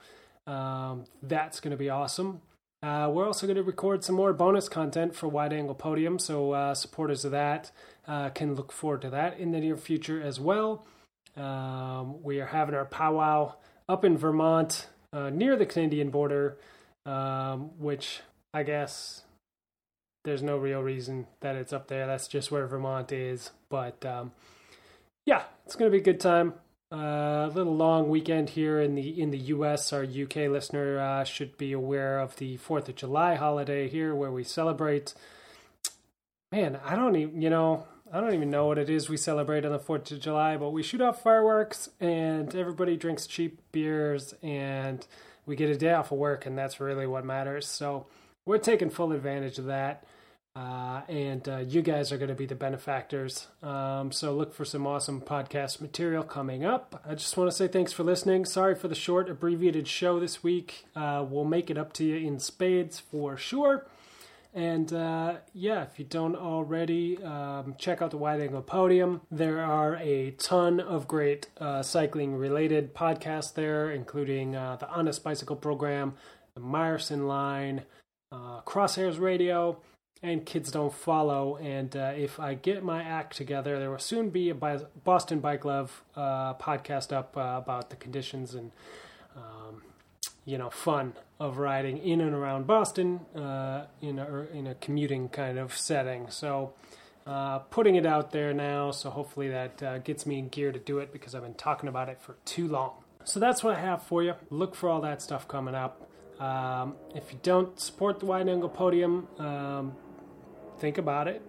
Um, 0.46 1.04
that's 1.22 1.60
going 1.60 1.70
to 1.70 1.76
be 1.76 1.88
awesome. 1.88 2.42
Uh, 2.82 3.10
we're 3.12 3.26
also 3.26 3.46
going 3.46 3.56
to 3.56 3.62
record 3.62 4.02
some 4.02 4.14
more 4.14 4.32
bonus 4.32 4.68
content 4.68 5.14
for 5.14 5.28
Wide 5.28 5.52
Angle 5.52 5.74
Podium, 5.74 6.18
so 6.18 6.52
uh, 6.52 6.74
supporters 6.74 7.24
of 7.24 7.32
that 7.32 7.70
uh, 8.08 8.30
can 8.30 8.54
look 8.54 8.72
forward 8.72 9.02
to 9.02 9.10
that 9.10 9.38
in 9.38 9.52
the 9.52 9.60
near 9.60 9.76
future 9.76 10.20
as 10.20 10.40
well. 10.40 10.86
Um, 11.36 12.22
we 12.22 12.40
are 12.40 12.46
having 12.46 12.74
our 12.74 12.86
powwow 12.86 13.54
up 13.88 14.04
in 14.04 14.16
Vermont 14.16 14.88
uh, 15.12 15.30
near 15.30 15.56
the 15.56 15.66
Canadian 15.66 16.10
border, 16.10 16.56
um, 17.04 17.70
which 17.78 18.20
I 18.54 18.62
guess 18.62 19.22
there's 20.24 20.42
no 20.42 20.56
real 20.56 20.82
reason 20.82 21.26
that 21.40 21.56
it's 21.56 21.72
up 21.72 21.88
there. 21.88 22.06
That's 22.06 22.28
just 22.28 22.50
where 22.50 22.66
Vermont 22.66 23.12
is. 23.12 23.50
But 23.68 24.04
um, 24.04 24.32
yeah, 25.24 25.44
it's 25.64 25.76
going 25.76 25.90
to 25.90 25.96
be 25.96 26.00
a 26.00 26.04
good 26.04 26.20
time. 26.20 26.54
A 26.92 26.96
uh, 26.96 27.50
little 27.54 27.76
long 27.76 28.08
weekend 28.08 28.50
here 28.50 28.80
in 28.80 28.96
the 28.96 29.20
in 29.20 29.30
the 29.30 29.38
U.S. 29.38 29.92
Our 29.92 30.02
U.K. 30.02 30.48
listener 30.48 30.98
uh, 30.98 31.22
should 31.22 31.56
be 31.56 31.72
aware 31.72 32.18
of 32.18 32.34
the 32.36 32.56
Fourth 32.56 32.88
of 32.88 32.96
July 32.96 33.36
holiday 33.36 33.88
here, 33.88 34.12
where 34.12 34.32
we 34.32 34.42
celebrate. 34.42 35.14
Man, 36.50 36.80
I 36.84 36.96
don't 36.96 37.14
even 37.14 37.40
you 37.40 37.48
know 37.48 37.86
I 38.12 38.20
don't 38.20 38.34
even 38.34 38.50
know 38.50 38.66
what 38.66 38.78
it 38.78 38.90
is 38.90 39.08
we 39.08 39.16
celebrate 39.16 39.64
on 39.64 39.70
the 39.70 39.78
Fourth 39.78 40.10
of 40.10 40.18
July, 40.18 40.56
but 40.56 40.70
we 40.70 40.82
shoot 40.82 41.00
off 41.00 41.22
fireworks 41.22 41.90
and 42.00 42.52
everybody 42.56 42.96
drinks 42.96 43.28
cheap 43.28 43.60
beers 43.70 44.34
and 44.42 45.06
we 45.46 45.54
get 45.54 45.70
a 45.70 45.76
day 45.76 45.92
off 45.92 46.12
of 46.12 46.18
work, 46.18 46.44
and 46.46 46.58
that's 46.58 46.80
really 46.80 47.06
what 47.06 47.24
matters. 47.24 47.66
So 47.66 48.06
we're 48.50 48.58
taking 48.58 48.90
full 48.90 49.12
advantage 49.12 49.60
of 49.60 49.66
that. 49.66 50.02
Uh, 50.56 51.02
and 51.08 51.48
uh, 51.48 51.58
you 51.58 51.80
guys 51.80 52.10
are 52.10 52.18
going 52.18 52.30
to 52.30 52.34
be 52.34 52.46
the 52.46 52.56
benefactors. 52.56 53.46
Um, 53.62 54.10
so 54.10 54.34
look 54.34 54.52
for 54.52 54.64
some 54.64 54.88
awesome 54.88 55.20
podcast 55.20 55.80
material 55.80 56.24
coming 56.24 56.64
up. 56.64 57.00
I 57.06 57.14
just 57.14 57.36
want 57.36 57.48
to 57.48 57.56
say 57.56 57.68
thanks 57.68 57.92
for 57.92 58.02
listening. 58.02 58.44
Sorry 58.44 58.74
for 58.74 58.88
the 58.88 58.96
short, 58.96 59.30
abbreviated 59.30 59.86
show 59.86 60.18
this 60.18 60.42
week. 60.42 60.84
Uh, 60.96 61.24
we'll 61.26 61.44
make 61.44 61.70
it 61.70 61.78
up 61.78 61.92
to 61.94 62.04
you 62.04 62.16
in 62.16 62.40
spades 62.40 62.98
for 62.98 63.36
sure. 63.36 63.86
And 64.52 64.92
uh, 64.92 65.34
yeah, 65.52 65.84
if 65.84 66.00
you 66.00 66.04
don't 66.04 66.34
already, 66.34 67.22
um, 67.22 67.76
check 67.78 68.02
out 68.02 68.10
the 68.10 68.16
Wide 68.16 68.40
Angle 68.40 68.62
Podium. 68.62 69.20
There 69.30 69.60
are 69.60 69.94
a 69.94 70.32
ton 70.32 70.80
of 70.80 71.06
great 71.06 71.46
uh, 71.60 71.84
cycling 71.84 72.34
related 72.34 72.96
podcasts 72.96 73.54
there, 73.54 73.92
including 73.92 74.56
uh, 74.56 74.74
the 74.74 74.88
Honest 74.90 75.22
Bicycle 75.22 75.54
Program, 75.54 76.14
the 76.54 76.60
Meyerson 76.60 77.28
Line, 77.28 77.84
Crosshairs 78.32 79.18
Radio 79.18 79.78
and 80.22 80.44
Kids 80.44 80.70
Don't 80.70 80.92
Follow. 80.92 81.56
And 81.56 81.96
uh, 81.96 82.12
if 82.16 82.38
I 82.38 82.54
get 82.54 82.82
my 82.82 83.02
act 83.02 83.36
together, 83.36 83.78
there 83.78 83.90
will 83.90 83.98
soon 83.98 84.30
be 84.30 84.50
a 84.50 84.54
Boston 84.54 85.40
Bike 85.40 85.64
Love 85.64 86.02
uh, 86.14 86.54
podcast 86.54 87.12
up 87.12 87.36
uh, 87.36 87.56
about 87.56 87.90
the 87.90 87.96
conditions 87.96 88.54
and, 88.54 88.70
um, 89.36 89.82
you 90.44 90.58
know, 90.58 90.70
fun 90.70 91.14
of 91.38 91.58
riding 91.58 91.98
in 91.98 92.20
and 92.20 92.34
around 92.34 92.66
Boston 92.66 93.20
uh, 93.34 93.86
in, 94.00 94.18
a, 94.18 94.46
in 94.52 94.66
a 94.66 94.74
commuting 94.74 95.28
kind 95.28 95.58
of 95.58 95.76
setting. 95.76 96.28
So, 96.28 96.74
uh, 97.26 97.58
putting 97.58 97.96
it 97.96 98.06
out 98.06 98.32
there 98.32 98.52
now, 98.52 98.90
so 98.90 99.10
hopefully 99.10 99.48
that 99.48 99.82
uh, 99.82 99.98
gets 99.98 100.26
me 100.26 100.38
in 100.38 100.48
gear 100.48 100.72
to 100.72 100.78
do 100.78 100.98
it 100.98 101.12
because 101.12 101.34
I've 101.34 101.42
been 101.42 101.54
talking 101.54 101.88
about 101.88 102.08
it 102.08 102.20
for 102.20 102.36
too 102.44 102.66
long. 102.66 102.92
So 103.24 103.38
that's 103.38 103.62
what 103.62 103.76
I 103.76 103.80
have 103.80 104.02
for 104.02 104.22
you. 104.22 104.34
Look 104.48 104.74
for 104.74 104.88
all 104.88 105.02
that 105.02 105.20
stuff 105.22 105.46
coming 105.46 105.74
up. 105.74 106.09
Um, 106.40 106.96
if 107.14 107.32
you 107.32 107.38
don't 107.42 107.78
support 107.78 108.18
the 108.18 108.26
wide 108.26 108.48
angle 108.48 108.70
podium, 108.70 109.28
um, 109.38 109.94
think 110.78 110.96
about 110.96 111.28
it. 111.28 111.42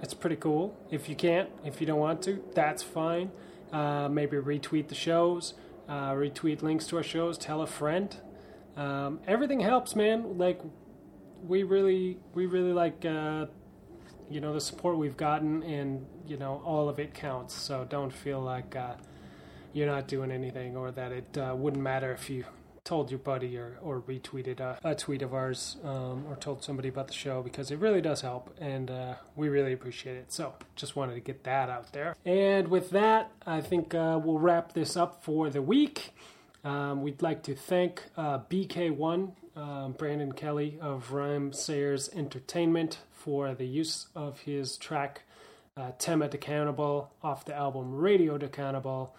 It's 0.00 0.14
pretty 0.14 0.36
cool. 0.36 0.76
If 0.90 1.08
you 1.08 1.16
can't, 1.16 1.50
if 1.64 1.80
you 1.80 1.86
don't 1.86 1.98
want 1.98 2.22
to, 2.22 2.42
that's 2.54 2.82
fine. 2.82 3.32
Uh, 3.72 4.08
maybe 4.08 4.36
retweet 4.36 4.86
the 4.86 4.94
shows, 4.94 5.54
uh, 5.88 6.12
retweet 6.12 6.62
links 6.62 6.86
to 6.86 6.96
our 6.96 7.02
shows, 7.02 7.36
tell 7.36 7.60
a 7.60 7.66
friend. 7.66 8.16
Um, 8.76 9.20
everything 9.26 9.60
helps, 9.60 9.96
man. 9.96 10.38
Like 10.38 10.60
we 11.44 11.64
really, 11.64 12.18
we 12.34 12.46
really 12.46 12.72
like, 12.72 13.04
uh, 13.04 13.46
you 14.30 14.40
know, 14.40 14.52
the 14.52 14.60
support 14.60 14.96
we've 14.96 15.16
gotten, 15.16 15.62
and 15.64 16.06
you 16.26 16.36
know, 16.36 16.62
all 16.64 16.88
of 16.88 17.00
it 17.00 17.14
counts. 17.14 17.54
So 17.54 17.84
don't 17.88 18.12
feel 18.12 18.40
like 18.40 18.76
uh, 18.76 18.94
you're 19.72 19.86
not 19.86 20.06
doing 20.06 20.30
anything, 20.30 20.76
or 20.76 20.92
that 20.92 21.10
it 21.10 21.38
uh, 21.38 21.54
wouldn't 21.56 21.82
matter 21.82 22.12
if 22.12 22.30
you 22.30 22.44
told 22.86 23.10
your 23.10 23.18
buddy 23.18 23.58
or, 23.58 23.76
or 23.82 24.00
retweeted 24.00 24.60
a, 24.60 24.78
a 24.82 24.94
tweet 24.94 25.20
of 25.20 25.34
ours 25.34 25.76
um, 25.84 26.24
or 26.28 26.36
told 26.36 26.62
somebody 26.62 26.88
about 26.88 27.08
the 27.08 27.12
show 27.12 27.42
because 27.42 27.70
it 27.70 27.78
really 27.78 28.00
does 28.00 28.22
help 28.22 28.54
and 28.60 28.90
uh, 28.90 29.14
we 29.34 29.48
really 29.48 29.72
appreciate 29.72 30.16
it. 30.16 30.32
So 30.32 30.54
just 30.76 30.96
wanted 30.96 31.14
to 31.14 31.20
get 31.20 31.44
that 31.44 31.68
out 31.68 31.92
there. 31.92 32.16
And 32.24 32.68
with 32.68 32.90
that, 32.90 33.32
I 33.44 33.60
think 33.60 33.94
uh, 33.94 34.18
we'll 34.22 34.38
wrap 34.38 34.72
this 34.72 34.96
up 34.96 35.22
for 35.22 35.50
the 35.50 35.60
week. 35.60 36.14
Um, 36.64 37.02
we'd 37.02 37.22
like 37.22 37.42
to 37.44 37.54
thank 37.54 38.04
uh, 38.16 38.38
BK1, 38.50 39.32
um, 39.56 39.92
Brandon 39.92 40.32
Kelly 40.32 40.78
of 40.80 41.10
Rhymesayers 41.10 42.14
Entertainment, 42.14 42.98
for 43.12 43.54
the 43.54 43.66
use 43.66 44.06
of 44.14 44.40
his 44.40 44.76
track 44.76 45.22
uh, 45.76 45.90
Tema 45.98 46.28
Decountable 46.28 47.08
off 47.22 47.44
the 47.44 47.54
album 47.54 47.96
Radio 47.96 48.38
Decountable. 48.38 49.10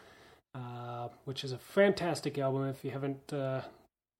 Uh, 0.55 1.09
which 1.25 1.43
is 1.43 1.51
a 1.51 1.57
fantastic 1.57 2.37
album. 2.39 2.67
If 2.67 2.83
you 2.83 2.91
haven't, 2.91 3.31
uh, 3.31 3.61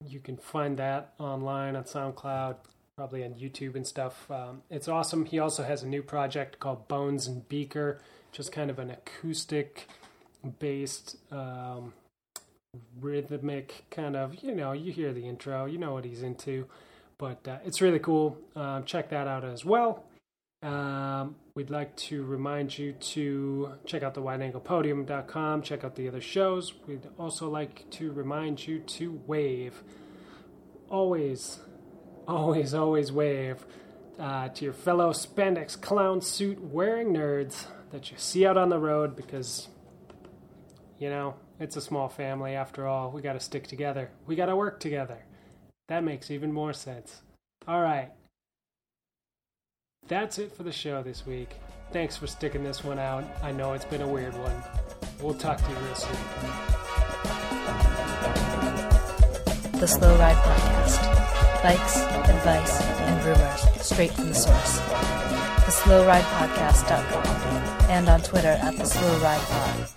you 0.08 0.20
can 0.20 0.38
find 0.38 0.78
that 0.78 1.14
online 1.20 1.76
on 1.76 1.84
SoundCloud, 1.84 2.58
probably 2.96 3.24
on 3.24 3.34
YouTube 3.34 3.76
and 3.76 3.88
stuff. 3.88 4.30
Um, 4.30 4.62
it's 4.70 4.88
awesome. 4.88 5.26
He 5.26 5.40
also 5.40 5.64
has 5.64 5.82
a 5.82 5.88
new 5.88 6.04
project 6.04 6.60
called 6.60 6.88
Bones 6.88 7.26
and 7.26 7.48
Beaker, 7.50 8.02
just 8.32 8.52
kind 8.52 8.70
of 8.70 8.78
an 8.78 8.92
acoustic 8.92 9.88
based, 10.60 11.18
um, 11.32 11.94
rhythmic 13.02 13.86
kind 13.90 14.16
of, 14.16 14.44
you 14.44 14.54
know, 14.54 14.74
you 14.74 14.92
hear 14.92 15.14
the 15.14 15.28
intro, 15.28 15.66
you 15.66 15.80
know 15.80 15.94
what 15.94 16.06
he's 16.06 16.22
into. 16.22 16.68
But 17.18 17.48
uh, 17.48 17.58
it's 17.66 17.82
really 17.82 18.00
cool. 18.00 18.38
Um, 18.56 18.84
check 18.84 19.10
that 19.10 19.28
out 19.28 19.44
as 19.44 19.66
well. 19.66 20.04
Um, 20.64 21.36
we'd 21.54 21.70
like 21.70 21.96
to 21.98 22.24
remind 22.24 22.78
you 22.78 22.94
to 22.94 23.74
check 23.86 24.02
out 24.02 24.16
the 24.16 24.22
wideanglepodium.com, 24.22 25.62
check 25.62 25.84
out 25.84 25.96
the 25.96 26.08
other 26.08 26.22
shows. 26.22 26.74
We'd 26.88 27.08
also 27.20 27.50
like 27.50 27.90
to 27.92 28.12
remind 28.12 28.68
you 28.68 28.80
to 28.80 29.22
wave. 29.28 29.84
Always, 30.90 31.60
always, 32.28 32.74
always 32.74 33.12
wave 33.12 33.66
uh, 34.20 34.50
to 34.50 34.66
your 34.66 34.74
fellow 34.74 35.12
spandex 35.12 35.80
clown 35.80 36.22
suit 36.22 36.60
wearing 36.60 37.14
nerds 37.14 37.66
that 37.92 38.12
you 38.12 38.18
see 38.18 38.46
out 38.46 38.58
on 38.58 38.70
the 38.70 38.80
road 38.80 39.16
because, 39.16 39.68
you 40.98 41.10
know, 41.10 41.36
it's 41.60 41.76
a 41.76 41.82
small 41.82 42.10
family 42.10 42.56
after 42.56 42.88
all. 42.88 43.12
We 43.12 43.22
got 43.22 43.34
to 43.34 43.40
stick 43.40 43.68
together, 43.68 44.10
we 44.26 44.36
got 44.36 44.48
to 44.48 44.56
work 44.56 44.80
together. 44.80 45.24
That 45.88 46.04
makes 46.04 46.32
even 46.32 46.52
more 46.52 46.74
sense. 46.74 47.22
All 47.68 47.82
right. 47.82 48.12
That's 50.08 50.40
it 50.40 50.56
for 50.56 50.64
the 50.64 50.72
show 50.72 51.04
this 51.04 51.26
week. 51.26 51.50
Thanks 51.92 52.16
for 52.16 52.28
sticking 52.28 52.64
this 52.64 52.82
one 52.84 53.00
out. 53.00 53.26
I 53.44 53.52
know 53.52 53.74
it's 53.74 53.86
been 53.86 54.02
a 54.02 54.08
weird 54.08 54.34
one. 54.38 54.64
We'll 55.22 55.34
talk 55.34 55.58
to 55.58 55.70
you 55.70 55.76
real 55.76 55.96
soon. 55.96 56.16
The 59.80 59.88
Slow 59.88 60.18
Ride 60.18 60.36
Podcast. 60.38 61.64
Likes, 61.64 61.98
advice, 61.98 62.82
and 62.82 63.26
rumors 63.26 63.62
straight 63.86 64.12
from 64.12 64.28
the 64.30 64.36
source. 64.36 64.80
TheSlowRidePodcast.com 65.68 67.26
and 67.90 68.08
on 68.08 68.22
Twitter 68.22 68.58
at 68.62 68.78
The 68.78 68.86
Slow 68.86 69.20
Ride 69.20 69.42
Pod. 69.42 69.90